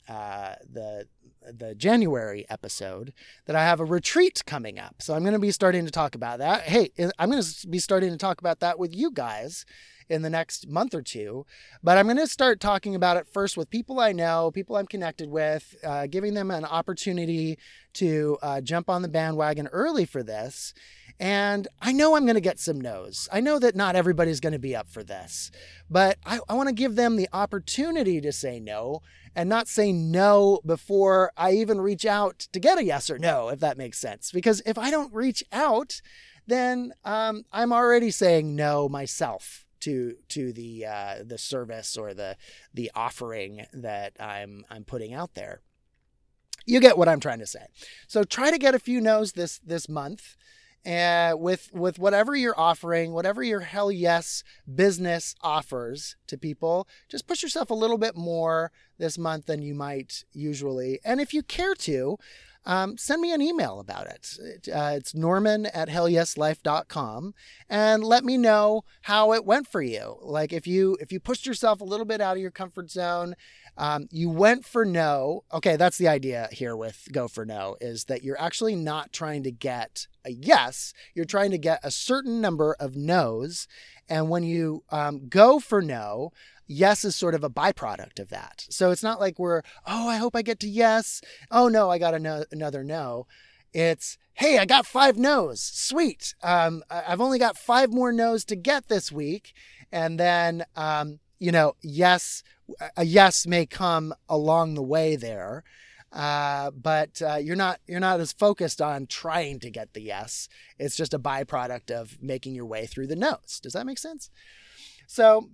uh, 0.08 0.54
the 0.72 1.06
the 1.52 1.74
January 1.74 2.46
episode 2.48 3.12
that 3.46 3.56
I 3.56 3.64
have 3.64 3.80
a 3.80 3.84
retreat 3.84 4.42
coming 4.46 4.78
up. 4.78 5.02
So 5.02 5.14
I'm 5.14 5.22
going 5.22 5.32
to 5.34 5.38
be 5.38 5.50
starting 5.50 5.84
to 5.84 5.90
talk 5.90 6.14
about 6.14 6.38
that. 6.38 6.62
Hey, 6.62 6.90
eh, 6.98 7.10
I'm 7.18 7.30
going 7.30 7.42
to 7.42 7.68
be 7.68 7.78
starting 7.78 8.10
to 8.10 8.16
talk 8.16 8.40
about 8.40 8.60
that 8.60 8.78
with 8.78 8.94
you 8.94 9.10
guys 9.10 9.64
in 10.10 10.22
the 10.22 10.30
next 10.30 10.68
month 10.68 10.94
or 10.94 11.02
two. 11.02 11.46
But 11.82 11.96
I'm 11.96 12.06
going 12.06 12.16
to 12.16 12.26
start 12.26 12.60
talking 12.60 12.94
about 12.94 13.16
it 13.16 13.26
first 13.26 13.56
with 13.56 13.70
people 13.70 14.00
I 14.00 14.12
know, 14.12 14.50
people 14.50 14.76
I'm 14.76 14.86
connected 14.86 15.30
with, 15.30 15.74
uh, 15.84 16.06
giving 16.06 16.34
them 16.34 16.50
an 16.50 16.64
opportunity 16.64 17.58
to 17.94 18.38
uh, 18.42 18.60
jump 18.60 18.88
on 18.88 19.02
the 19.02 19.08
bandwagon 19.08 19.68
early 19.68 20.04
for 20.04 20.22
this. 20.22 20.74
And 21.18 21.68
I 21.80 21.92
know 21.92 22.16
I'm 22.16 22.24
going 22.24 22.34
to 22.34 22.40
get 22.40 22.58
some 22.58 22.80
no's. 22.80 23.28
I 23.30 23.40
know 23.40 23.58
that 23.58 23.76
not 23.76 23.94
everybody's 23.94 24.40
going 24.40 24.54
to 24.54 24.58
be 24.58 24.74
up 24.74 24.88
for 24.88 25.02
this, 25.02 25.50
but 25.90 26.16
I, 26.24 26.40
I 26.48 26.54
want 26.54 26.68
to 26.68 26.74
give 26.74 26.96
them 26.96 27.16
the 27.16 27.28
opportunity 27.32 28.20
to 28.22 28.32
say 28.32 28.58
no 28.58 29.02
and 29.36 29.48
not 29.48 29.68
say 29.68 29.92
no 29.92 30.60
before 30.64 31.30
I 31.36 31.52
even 31.52 31.80
reach 31.80 32.06
out 32.06 32.48
to 32.52 32.58
get 32.58 32.78
a 32.78 32.84
yes 32.84 33.10
or 33.10 33.18
no, 33.18 33.48
if 33.48 33.60
that 33.60 33.78
makes 33.78 33.98
sense. 33.98 34.32
Because 34.32 34.62
if 34.64 34.78
I 34.78 34.90
don't 34.90 35.12
reach 35.12 35.44
out, 35.52 36.00
then 36.46 36.92
um, 37.04 37.44
I'm 37.52 37.72
already 37.72 38.10
saying 38.10 38.56
no 38.56 38.88
myself 38.88 39.66
to 39.80 40.16
to 40.28 40.52
the 40.52 40.86
uh, 40.86 41.14
the 41.24 41.38
service 41.38 41.96
or 41.96 42.14
the 42.14 42.36
the 42.72 42.90
offering 42.94 43.66
that 43.72 44.12
I'm 44.20 44.64
I'm 44.70 44.84
putting 44.84 45.14
out 45.14 45.34
there. 45.34 45.60
You 46.66 46.80
get 46.80 46.98
what 46.98 47.08
I'm 47.08 47.20
trying 47.20 47.38
to 47.40 47.46
say. 47.46 47.66
So 48.06 48.22
try 48.22 48.50
to 48.50 48.58
get 48.58 48.74
a 48.74 48.78
few 48.78 49.00
no's 49.00 49.32
this 49.32 49.58
this 49.64 49.88
month 49.88 50.36
and 50.84 51.38
with 51.38 51.70
with 51.72 51.98
whatever 51.98 52.34
you're 52.34 52.58
offering, 52.58 53.12
whatever 53.12 53.42
your 53.42 53.60
hell 53.60 53.92
yes 53.92 54.42
business 54.72 55.34
offers 55.42 56.16
to 56.26 56.38
people, 56.38 56.88
just 57.08 57.26
push 57.26 57.42
yourself 57.42 57.70
a 57.70 57.74
little 57.74 57.98
bit 57.98 58.16
more 58.16 58.72
this 58.98 59.18
month 59.18 59.46
than 59.46 59.62
you 59.62 59.74
might 59.74 60.24
usually. 60.32 60.98
And 61.04 61.20
if 61.20 61.34
you 61.34 61.42
care 61.42 61.74
to, 61.74 62.18
um, 62.66 62.98
send 62.98 63.22
me 63.22 63.32
an 63.32 63.40
email 63.40 63.80
about 63.80 64.06
it. 64.06 64.68
Uh, 64.68 64.92
it's 64.96 65.14
norman 65.14 65.66
at 65.66 65.88
hellyeslife.com 65.88 67.34
and 67.68 68.04
let 68.04 68.24
me 68.24 68.36
know 68.36 68.84
how 69.02 69.32
it 69.32 69.44
went 69.44 69.66
for 69.66 69.80
you. 69.80 70.18
Like 70.20 70.52
if 70.52 70.66
you 70.66 70.96
if 71.00 71.10
you 71.10 71.20
pushed 71.20 71.46
yourself 71.46 71.80
a 71.80 71.84
little 71.84 72.06
bit 72.06 72.20
out 72.20 72.36
of 72.36 72.42
your 72.42 72.50
comfort 72.50 72.90
zone, 72.90 73.34
um, 73.76 74.08
you 74.10 74.28
went 74.28 74.66
for 74.66 74.84
no. 74.84 75.44
Okay, 75.52 75.76
that's 75.76 75.96
the 75.96 76.08
idea 76.08 76.48
here 76.52 76.76
with 76.76 77.08
go 77.12 77.28
for 77.28 77.46
no 77.46 77.76
is 77.80 78.04
that 78.04 78.22
you're 78.22 78.40
actually 78.40 78.76
not 78.76 79.12
trying 79.12 79.42
to 79.44 79.50
get 79.50 80.06
a 80.24 80.30
yes. 80.30 80.92
You're 81.14 81.24
trying 81.24 81.50
to 81.52 81.58
get 81.58 81.80
a 81.82 81.90
certain 81.90 82.40
number 82.40 82.76
of 82.78 82.94
no's. 82.94 83.66
And 84.08 84.28
when 84.28 84.42
you 84.42 84.82
um, 84.90 85.28
go 85.28 85.60
for 85.60 85.80
no, 85.80 86.32
yes 86.70 87.04
is 87.04 87.16
sort 87.16 87.34
of 87.34 87.42
a 87.42 87.50
byproduct 87.50 88.20
of 88.20 88.30
that. 88.30 88.64
So 88.70 88.92
it's 88.92 89.02
not 89.02 89.18
like 89.18 89.38
we're, 89.38 89.62
oh, 89.86 90.08
I 90.08 90.16
hope 90.16 90.36
I 90.36 90.42
get 90.42 90.60
to 90.60 90.68
yes. 90.68 91.20
Oh, 91.50 91.68
no, 91.68 91.90
I 91.90 91.98
got 91.98 92.18
no- 92.20 92.44
another 92.52 92.84
no. 92.84 93.26
It's, 93.74 94.16
hey, 94.34 94.58
I 94.58 94.66
got 94.66 94.86
five 94.86 95.18
no's. 95.18 95.60
Sweet. 95.60 96.34
Um, 96.42 96.82
I've 96.88 97.20
only 97.20 97.38
got 97.38 97.58
five 97.58 97.92
more 97.92 98.12
no's 98.12 98.44
to 98.46 98.56
get 98.56 98.88
this 98.88 99.10
week. 99.10 99.52
And 99.90 100.18
then, 100.18 100.64
um, 100.76 101.18
you 101.40 101.50
know, 101.50 101.74
yes, 101.82 102.44
a 102.96 103.04
yes 103.04 103.46
may 103.46 103.66
come 103.66 104.14
along 104.28 104.74
the 104.74 104.82
way 104.82 105.16
there. 105.16 105.64
Uh, 106.12 106.70
but 106.72 107.22
uh, 107.22 107.36
you're 107.36 107.54
not 107.54 107.78
you're 107.86 108.00
not 108.00 108.18
as 108.18 108.32
focused 108.32 108.82
on 108.82 109.06
trying 109.06 109.60
to 109.60 109.70
get 109.70 109.92
the 109.92 110.02
yes. 110.02 110.48
It's 110.76 110.96
just 110.96 111.14
a 111.14 111.20
byproduct 111.20 111.90
of 111.92 112.18
making 112.20 112.54
your 112.54 112.66
way 112.66 112.86
through 112.86 113.06
the 113.06 113.16
no's. 113.16 113.60
Does 113.62 113.74
that 113.74 113.86
make 113.86 113.98
sense? 113.98 114.28
So 115.06 115.50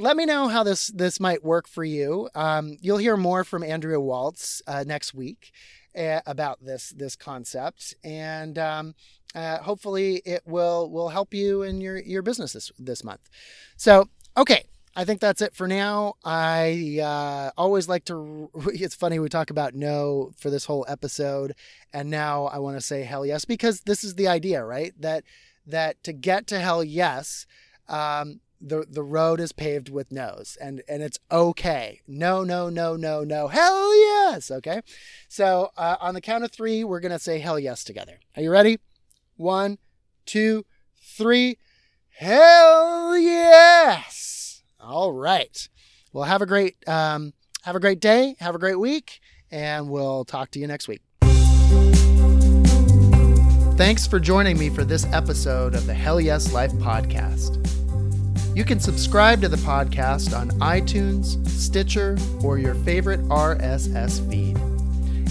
let 0.00 0.16
me 0.16 0.24
know 0.24 0.48
how 0.48 0.62
this 0.62 0.88
this 0.88 1.20
might 1.20 1.44
work 1.44 1.68
for 1.68 1.84
you. 1.84 2.28
Um, 2.34 2.76
you'll 2.80 2.98
hear 2.98 3.16
more 3.16 3.44
from 3.44 3.62
Andrea 3.62 4.00
Waltz 4.00 4.62
uh, 4.66 4.84
next 4.86 5.14
week 5.14 5.52
uh, 5.96 6.20
about 6.26 6.64
this 6.64 6.90
this 6.90 7.16
concept, 7.16 7.94
and 8.02 8.58
um, 8.58 8.94
uh, 9.34 9.58
hopefully 9.58 10.22
it 10.24 10.42
will 10.46 10.90
will 10.90 11.10
help 11.10 11.34
you 11.34 11.62
in 11.62 11.80
your 11.80 11.98
your 11.98 12.22
business 12.22 12.54
this 12.54 12.72
this 12.78 13.04
month. 13.04 13.28
So, 13.76 14.08
okay. 14.36 14.64
I 14.96 15.04
think 15.04 15.20
that's 15.20 15.40
it 15.40 15.54
for 15.54 15.68
now. 15.68 16.14
I 16.24 16.98
uh, 17.00 17.52
always 17.56 17.88
like 17.88 18.04
to. 18.06 18.50
It's 18.74 18.94
funny 18.96 19.20
we 19.20 19.28
talk 19.28 19.50
about 19.50 19.72
no 19.72 20.32
for 20.36 20.50
this 20.50 20.64
whole 20.64 20.84
episode, 20.88 21.54
and 21.92 22.10
now 22.10 22.46
I 22.46 22.58
want 22.58 22.76
to 22.76 22.80
say 22.80 23.04
hell 23.04 23.24
yes 23.24 23.44
because 23.44 23.82
this 23.82 24.02
is 24.02 24.16
the 24.16 24.26
idea, 24.26 24.64
right? 24.64 24.92
That 24.98 25.22
that 25.64 26.02
to 26.02 26.12
get 26.12 26.48
to 26.48 26.58
hell 26.58 26.82
yes, 26.82 27.46
um, 27.88 28.40
the 28.60 28.84
the 28.88 29.02
road 29.02 29.40
is 29.40 29.52
paved 29.52 29.88
with 29.88 30.12
no's 30.12 30.56
and 30.60 30.82
and 30.88 31.02
it's 31.02 31.18
okay. 31.32 32.00
No 32.06 32.44
no 32.44 32.68
no 32.68 32.96
no 32.96 33.24
no. 33.24 33.48
Hell 33.48 33.96
yes 33.96 34.50
okay? 34.50 34.82
So 35.28 35.70
uh, 35.76 35.96
on 36.00 36.14
the 36.14 36.20
count 36.20 36.44
of 36.44 36.52
three 36.52 36.84
we're 36.84 37.00
gonna 37.00 37.18
say 37.18 37.38
hell 37.38 37.58
yes 37.58 37.84
together. 37.84 38.20
Are 38.36 38.42
you 38.42 38.50
ready? 38.50 38.78
One 39.36 39.78
two 40.26 40.66
three. 41.00 41.58
Hell 42.10 43.16
yes! 43.16 44.62
All 44.78 45.12
right. 45.12 45.68
Well 46.12 46.24
have 46.24 46.42
a 46.42 46.46
great 46.46 46.76
um, 46.86 47.32
have 47.62 47.76
a 47.76 47.80
great 47.80 48.00
day 48.00 48.36
have 48.40 48.54
a 48.54 48.58
great 48.58 48.78
week 48.78 49.20
and 49.50 49.88
we'll 49.88 50.24
talk 50.24 50.50
to 50.52 50.58
you 50.58 50.66
next 50.66 50.86
week. 50.86 51.00
Thanks 53.76 54.06
for 54.06 54.20
joining 54.20 54.58
me 54.58 54.68
for 54.68 54.84
this 54.84 55.06
episode 55.12 55.74
of 55.74 55.86
the 55.86 55.94
hell 55.94 56.20
yes 56.20 56.52
life 56.52 56.72
podcast 56.72 57.69
you 58.54 58.64
can 58.64 58.80
subscribe 58.80 59.40
to 59.42 59.48
the 59.48 59.56
podcast 59.58 60.36
on 60.36 60.50
iTunes, 60.60 61.46
Stitcher, 61.48 62.16
or 62.42 62.58
your 62.58 62.74
favorite 62.74 63.20
RSS 63.28 64.28
feed. 64.28 64.58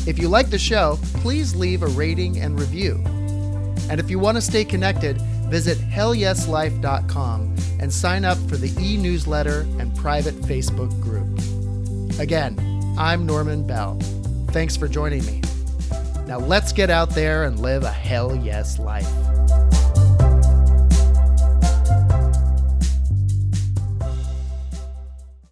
If 0.08 0.18
you 0.18 0.30
like 0.30 0.50
the 0.50 0.58
show, 0.58 0.98
please 1.16 1.56
leave 1.56 1.84
a 1.84 1.88
rating 1.88 2.40
and 2.40 2.60
review. 2.60 3.04
And 3.90 4.00
if 4.00 4.10
you 4.10 4.20
want 4.20 4.38
to 4.38 4.42
stay 4.42 4.64
connected, 4.64 5.20
visit 5.50 5.78
hellyeslife.com 5.78 7.56
and 7.80 7.94
sign 7.94 8.26
up 8.26 8.38
for 8.50 8.56
the 8.56 8.74
e 8.82 8.98
newsletter 8.98 9.62
and 9.80 9.96
private 9.96 10.36
Facebook 10.42 10.90
group. 11.02 12.20
Again, 12.20 12.58
I'm 12.98 13.26
Norman 13.26 13.66
Bell. 13.66 14.00
Thanks 14.48 14.76
for 14.78 14.88
joining 14.88 15.26
me. 15.26 15.42
Now 16.26 16.40
let's 16.40 16.72
get 16.72 16.90
out 16.90 17.10
there 17.12 17.46
and 17.46 17.60
live 17.60 17.84
a 17.84 17.92
hell 17.92 18.36
yes 18.36 18.80
life. 18.80 19.29